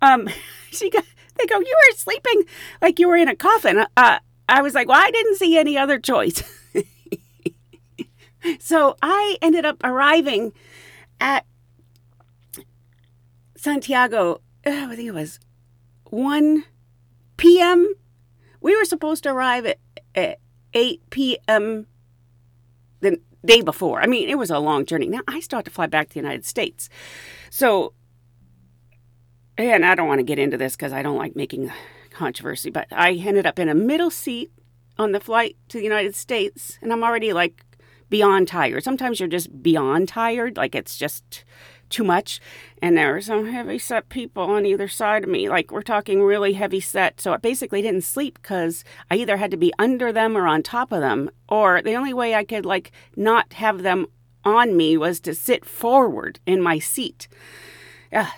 Um, 0.00 0.28
she 0.70 0.90
go, 0.90 1.00
they 1.36 1.46
go, 1.46 1.58
you 1.58 1.76
were 1.90 1.96
sleeping 1.96 2.44
like 2.80 2.98
you 2.98 3.08
were 3.08 3.16
in 3.16 3.28
a 3.28 3.36
coffin. 3.36 3.84
Uh, 3.96 4.18
I 4.48 4.62
was 4.62 4.74
like, 4.74 4.88
well, 4.88 5.00
I 5.00 5.10
didn't 5.10 5.36
see 5.36 5.56
any 5.58 5.76
other 5.76 5.98
choice. 5.98 6.42
so 8.60 8.96
I 9.02 9.38
ended 9.42 9.64
up 9.64 9.78
arriving 9.82 10.52
at 11.20 11.46
Santiago. 13.56 14.40
I 14.66 14.94
think 14.94 15.08
it 15.08 15.14
was 15.14 15.40
1 16.10 16.64
p.m. 17.36 17.94
We 18.60 18.76
were 18.76 18.84
supposed 18.84 19.24
to 19.24 19.30
arrive 19.30 19.66
at 19.66 19.78
at 20.14 20.38
8 20.72 21.10
p.m. 21.10 21.86
the 23.00 23.20
day 23.44 23.60
before. 23.62 24.00
I 24.00 24.06
mean, 24.06 24.28
it 24.28 24.38
was 24.38 24.50
a 24.50 24.58
long 24.58 24.86
journey. 24.86 25.08
Now, 25.08 25.20
I 25.28 25.40
still 25.40 25.58
have 25.58 25.64
to 25.64 25.70
fly 25.70 25.86
back 25.86 26.08
to 26.08 26.14
the 26.14 26.20
United 26.20 26.44
States. 26.44 26.88
So, 27.50 27.92
and 29.56 29.84
I 29.84 29.94
don't 29.94 30.08
want 30.08 30.20
to 30.20 30.24
get 30.24 30.38
into 30.38 30.56
this 30.56 30.76
because 30.76 30.92
I 30.92 31.02
don't 31.02 31.16
like 31.16 31.36
making 31.36 31.72
controversy, 32.10 32.70
but 32.70 32.86
I 32.90 33.12
ended 33.12 33.46
up 33.46 33.58
in 33.58 33.68
a 33.68 33.74
middle 33.74 34.10
seat 34.10 34.50
on 34.98 35.12
the 35.12 35.20
flight 35.20 35.56
to 35.68 35.78
the 35.78 35.84
United 35.84 36.14
States, 36.14 36.78
and 36.80 36.92
I'm 36.92 37.02
already 37.02 37.32
like 37.32 37.64
beyond 38.14 38.46
tired. 38.46 38.84
Sometimes 38.84 39.18
you're 39.18 39.28
just 39.28 39.60
beyond 39.60 40.06
tired, 40.06 40.56
like 40.56 40.76
it's 40.76 40.96
just 40.96 41.42
too 41.90 42.04
much. 42.04 42.40
And 42.80 42.96
there 42.96 43.12
were 43.12 43.20
some 43.20 43.50
heavy 43.50 43.76
set 43.76 44.08
people 44.08 44.44
on 44.44 44.64
either 44.64 44.86
side 44.86 45.24
of 45.24 45.28
me. 45.28 45.48
Like 45.48 45.72
we're 45.72 45.82
talking 45.82 46.22
really 46.22 46.52
heavy 46.52 46.78
set. 46.78 47.20
So 47.20 47.32
I 47.32 47.38
basically 47.38 47.82
didn't 47.82 48.04
sleep 48.04 48.38
because 48.40 48.84
I 49.10 49.16
either 49.16 49.36
had 49.36 49.50
to 49.50 49.56
be 49.56 49.72
under 49.80 50.12
them 50.12 50.36
or 50.36 50.46
on 50.46 50.62
top 50.62 50.92
of 50.92 51.00
them. 51.00 51.28
Or 51.48 51.82
the 51.82 51.96
only 51.96 52.14
way 52.14 52.36
I 52.36 52.44
could 52.44 52.64
like 52.64 52.92
not 53.16 53.54
have 53.54 53.82
them 53.82 54.06
on 54.44 54.76
me 54.76 54.96
was 54.96 55.18
to 55.22 55.34
sit 55.34 55.64
forward 55.64 56.38
in 56.46 56.62
my 56.62 56.78
seat. 56.78 57.26
Uh, 58.12 58.30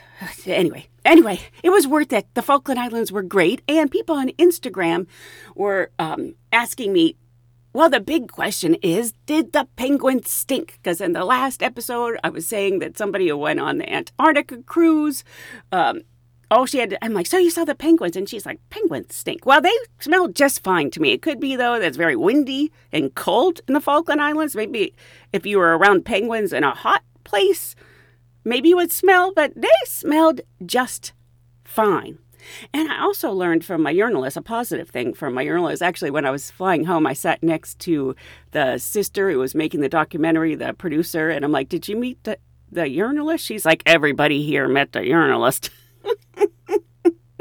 anyway, 0.47 0.89
anyway, 1.05 1.39
it 1.63 1.69
was 1.69 1.87
worth 1.87 2.15
it. 2.15 2.27
The 2.33 2.41
Falkland 2.41 2.81
Islands 2.81 3.13
were 3.13 3.23
great, 3.23 3.61
and 3.69 3.91
people 3.91 4.17
on 4.17 4.31
Instagram 4.39 5.07
were 5.55 5.91
um, 5.99 6.35
asking 6.51 6.95
me 6.95 7.17
Well, 7.77 7.91
the 7.91 8.01
big 8.01 8.33
question 8.33 8.77
is 8.77 9.13
did 9.27 9.53
the 9.53 9.69
penguins 9.77 10.31
stink? 10.31 10.79
Because 10.83 10.99
in 10.99 11.13
the 11.13 11.27
last 11.27 11.63
episode, 11.63 12.19
I 12.25 12.31
was 12.31 12.47
saying 12.47 12.79
that 12.79 12.97
somebody 12.97 13.29
who 13.29 13.37
went 13.37 13.61
on 13.61 13.77
the 13.77 13.93
Antarctica 13.93 14.63
cruise, 14.63 15.25
um, 15.73 16.01
oh, 16.51 16.65
she 16.65 16.79
had, 16.79 16.97
I'm 17.03 17.13
like, 17.13 17.27
so 17.27 17.37
you 17.37 17.51
saw 17.51 17.67
the 17.67 17.75
penguins? 17.75 18.17
And 18.17 18.27
she's 18.27 18.47
like, 18.47 18.61
penguins 18.71 19.15
stink. 19.15 19.45
Well, 19.45 19.61
they 19.61 19.75
smell 19.99 20.29
just 20.29 20.65
fine 20.65 20.91
to 20.93 21.03
me. 21.03 21.13
It 21.13 21.21
could 21.21 21.39
be, 21.39 21.55
though, 21.55 21.79
that 21.79 21.89
it's 21.89 21.99
very 21.99 22.17
windy 22.17 22.73
and 22.93 23.15
cold 23.15 23.61
in 23.69 23.75
the 23.75 23.81
Falkland 23.83 24.23
Islands. 24.23 24.57
Maybe 24.57 24.95
if 25.35 25.45
you 25.45 25.59
were 25.59 25.77
around 25.77 26.07
penguins 26.07 26.55
in 26.55 26.65
a 26.65 26.75
hot 26.75 27.03
place, 27.25 27.77
maybe 28.43 28.71
you 28.71 28.77
would 28.77 28.91
smell, 28.91 29.35
but 29.35 29.53
they 29.55 29.69
smelled 29.85 30.41
just 30.65 31.13
fine. 31.63 32.21
And 32.73 32.91
I 32.91 33.01
also 33.01 33.33
learned 33.33 33.65
from 33.65 33.83
my 33.83 33.95
journalist, 33.95 34.37
a 34.37 34.43
positive 34.43 34.89
thing 34.89 35.15
from 35.15 35.35
my 35.35 35.45
journalist. 35.45 35.83
Actually, 35.83 36.11
when 36.11 36.25
I 36.25 36.31
was 36.31 36.51
flying 36.51 36.85
home, 36.85 37.07
I 37.07 37.13
sat 37.13 37.43
next 37.43 37.79
to 37.81 38.15
the 38.53 38.79
sister 38.79 39.31
who 39.31 39.39
was 39.39 39.55
making 39.55 39.81
the 39.81 39.89
documentary, 39.89 40.55
the 40.55 40.75
producer, 40.75 41.29
and 41.31 41.45
I'm 41.45 41.53
like, 41.53 41.69
Did 41.69 41.89
you 41.89 41.97
meet 41.97 42.23
the, 42.25 42.39
the 42.71 42.89
journalist? 42.89 43.45
She's 43.45 43.65
like, 43.65 43.83
Everybody 43.87 44.43
here 44.43 44.69
met 44.69 44.93
the 44.93 45.05
journalist. 45.05 45.71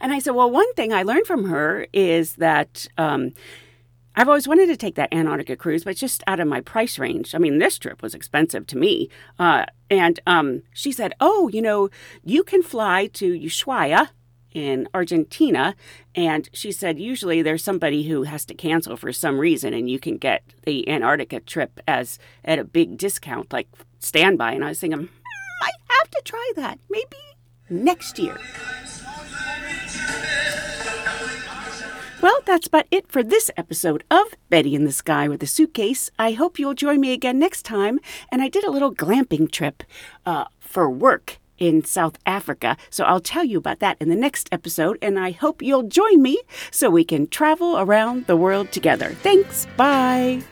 and 0.00 0.12
I 0.12 0.18
said, 0.18 0.32
Well, 0.32 0.50
one 0.50 0.72
thing 0.74 0.92
I 0.92 1.02
learned 1.02 1.26
from 1.26 1.44
her 1.48 1.86
is 1.92 2.36
that 2.36 2.86
um, 2.98 3.32
I've 4.14 4.28
always 4.28 4.46
wanted 4.46 4.66
to 4.66 4.76
take 4.76 4.94
that 4.96 5.12
Antarctica 5.12 5.56
cruise, 5.56 5.84
but 5.84 5.96
just 5.96 6.22
out 6.26 6.40
of 6.40 6.46
my 6.46 6.60
price 6.60 6.98
range. 6.98 7.34
I 7.34 7.38
mean, 7.38 7.58
this 7.58 7.78
trip 7.78 8.02
was 8.02 8.14
expensive 8.14 8.66
to 8.68 8.76
me. 8.76 9.08
Uh, 9.38 9.64
and 9.90 10.20
um, 10.26 10.62
she 10.72 10.92
said, 10.92 11.14
Oh, 11.20 11.48
you 11.48 11.62
know, 11.62 11.88
you 12.24 12.44
can 12.44 12.62
fly 12.62 13.06
to 13.14 13.32
Ushuaia 13.38 14.10
in 14.52 14.88
Argentina. 14.94 15.74
And 16.14 16.48
she 16.52 16.72
said, 16.72 16.98
usually 16.98 17.42
there's 17.42 17.64
somebody 17.64 18.04
who 18.04 18.24
has 18.24 18.44
to 18.46 18.54
cancel 18.54 18.96
for 18.96 19.12
some 19.12 19.38
reason, 19.38 19.72
and 19.74 19.88
you 19.88 19.98
can 19.98 20.18
get 20.18 20.42
the 20.64 20.88
Antarctica 20.88 21.40
trip 21.40 21.80
as 21.88 22.18
at 22.44 22.58
a 22.58 22.64
big 22.64 22.98
discount, 22.98 23.52
like 23.52 23.68
standby. 23.98 24.52
And 24.52 24.64
I 24.64 24.68
was 24.68 24.80
thinking, 24.80 25.00
hmm, 25.00 25.62
I 25.62 25.70
have 26.00 26.10
to 26.10 26.22
try 26.24 26.52
that. 26.56 26.78
Maybe 26.90 27.16
next 27.70 28.18
year. 28.18 28.38
Well, 32.22 32.38
that's 32.46 32.68
about 32.68 32.86
it 32.92 33.08
for 33.08 33.24
this 33.24 33.50
episode 33.56 34.04
of 34.08 34.28
Betty 34.48 34.76
in 34.76 34.84
the 34.84 34.92
Sky 34.92 35.26
with 35.26 35.42
a 35.42 35.46
Suitcase. 35.46 36.08
I 36.20 36.30
hope 36.30 36.56
you'll 36.56 36.72
join 36.72 37.00
me 37.00 37.12
again 37.12 37.40
next 37.40 37.64
time. 37.64 37.98
And 38.30 38.40
I 38.40 38.48
did 38.48 38.62
a 38.62 38.70
little 38.70 38.94
glamping 38.94 39.50
trip 39.50 39.82
uh, 40.24 40.44
for 40.60 40.88
work 40.88 41.40
in 41.58 41.84
South 41.84 42.18
Africa. 42.24 42.76
So 42.90 43.02
I'll 43.04 43.18
tell 43.18 43.42
you 43.44 43.58
about 43.58 43.80
that 43.80 43.96
in 44.00 44.08
the 44.08 44.14
next 44.14 44.48
episode. 44.52 44.98
And 45.02 45.18
I 45.18 45.32
hope 45.32 45.62
you'll 45.62 45.88
join 45.88 46.22
me 46.22 46.40
so 46.70 46.90
we 46.90 47.04
can 47.04 47.26
travel 47.26 47.76
around 47.76 48.28
the 48.28 48.36
world 48.36 48.70
together. 48.70 49.10
Thanks. 49.22 49.66
Bye. 49.76 50.44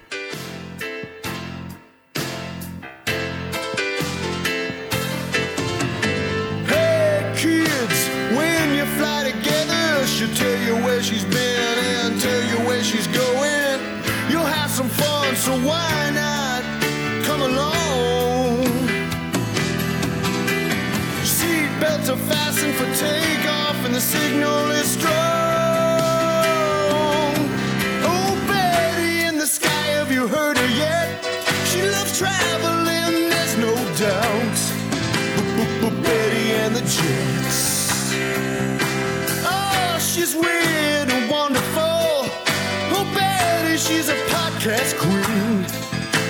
For 22.81 22.95
takeoff, 22.97 23.85
and 23.85 23.95
the 23.95 24.01
signal 24.01 24.71
is 24.71 24.89
strong. 24.99 25.13
Oh, 28.13 28.33
Betty 28.49 29.27
in 29.29 29.37
the 29.37 29.47
sky, 29.47 29.87
have 29.99 30.11
you 30.11 30.27
heard 30.27 30.57
her 30.57 30.71
yet? 30.87 31.09
She 31.67 31.83
loves 31.83 32.19
traveling, 32.19 33.29
there's 33.29 33.57
no 33.59 33.75
doubt. 34.07 34.59
Betty 36.03 36.53
and 36.63 36.75
the 36.75 36.81
Jets. 36.81 38.15
Oh, 39.45 39.99
she's 39.99 40.35
weird 40.35 41.09
and 41.15 41.31
wonderful. 41.31 42.09
Oh, 42.97 43.05
Betty, 43.15 43.77
she's 43.77 44.09
a 44.09 44.17
podcast 44.33 44.97
queen. 45.05 45.67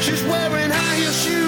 She's 0.01 0.23
wearing 0.25 0.71
high 0.71 0.97
heel 0.97 1.13
shoes. 1.13 1.40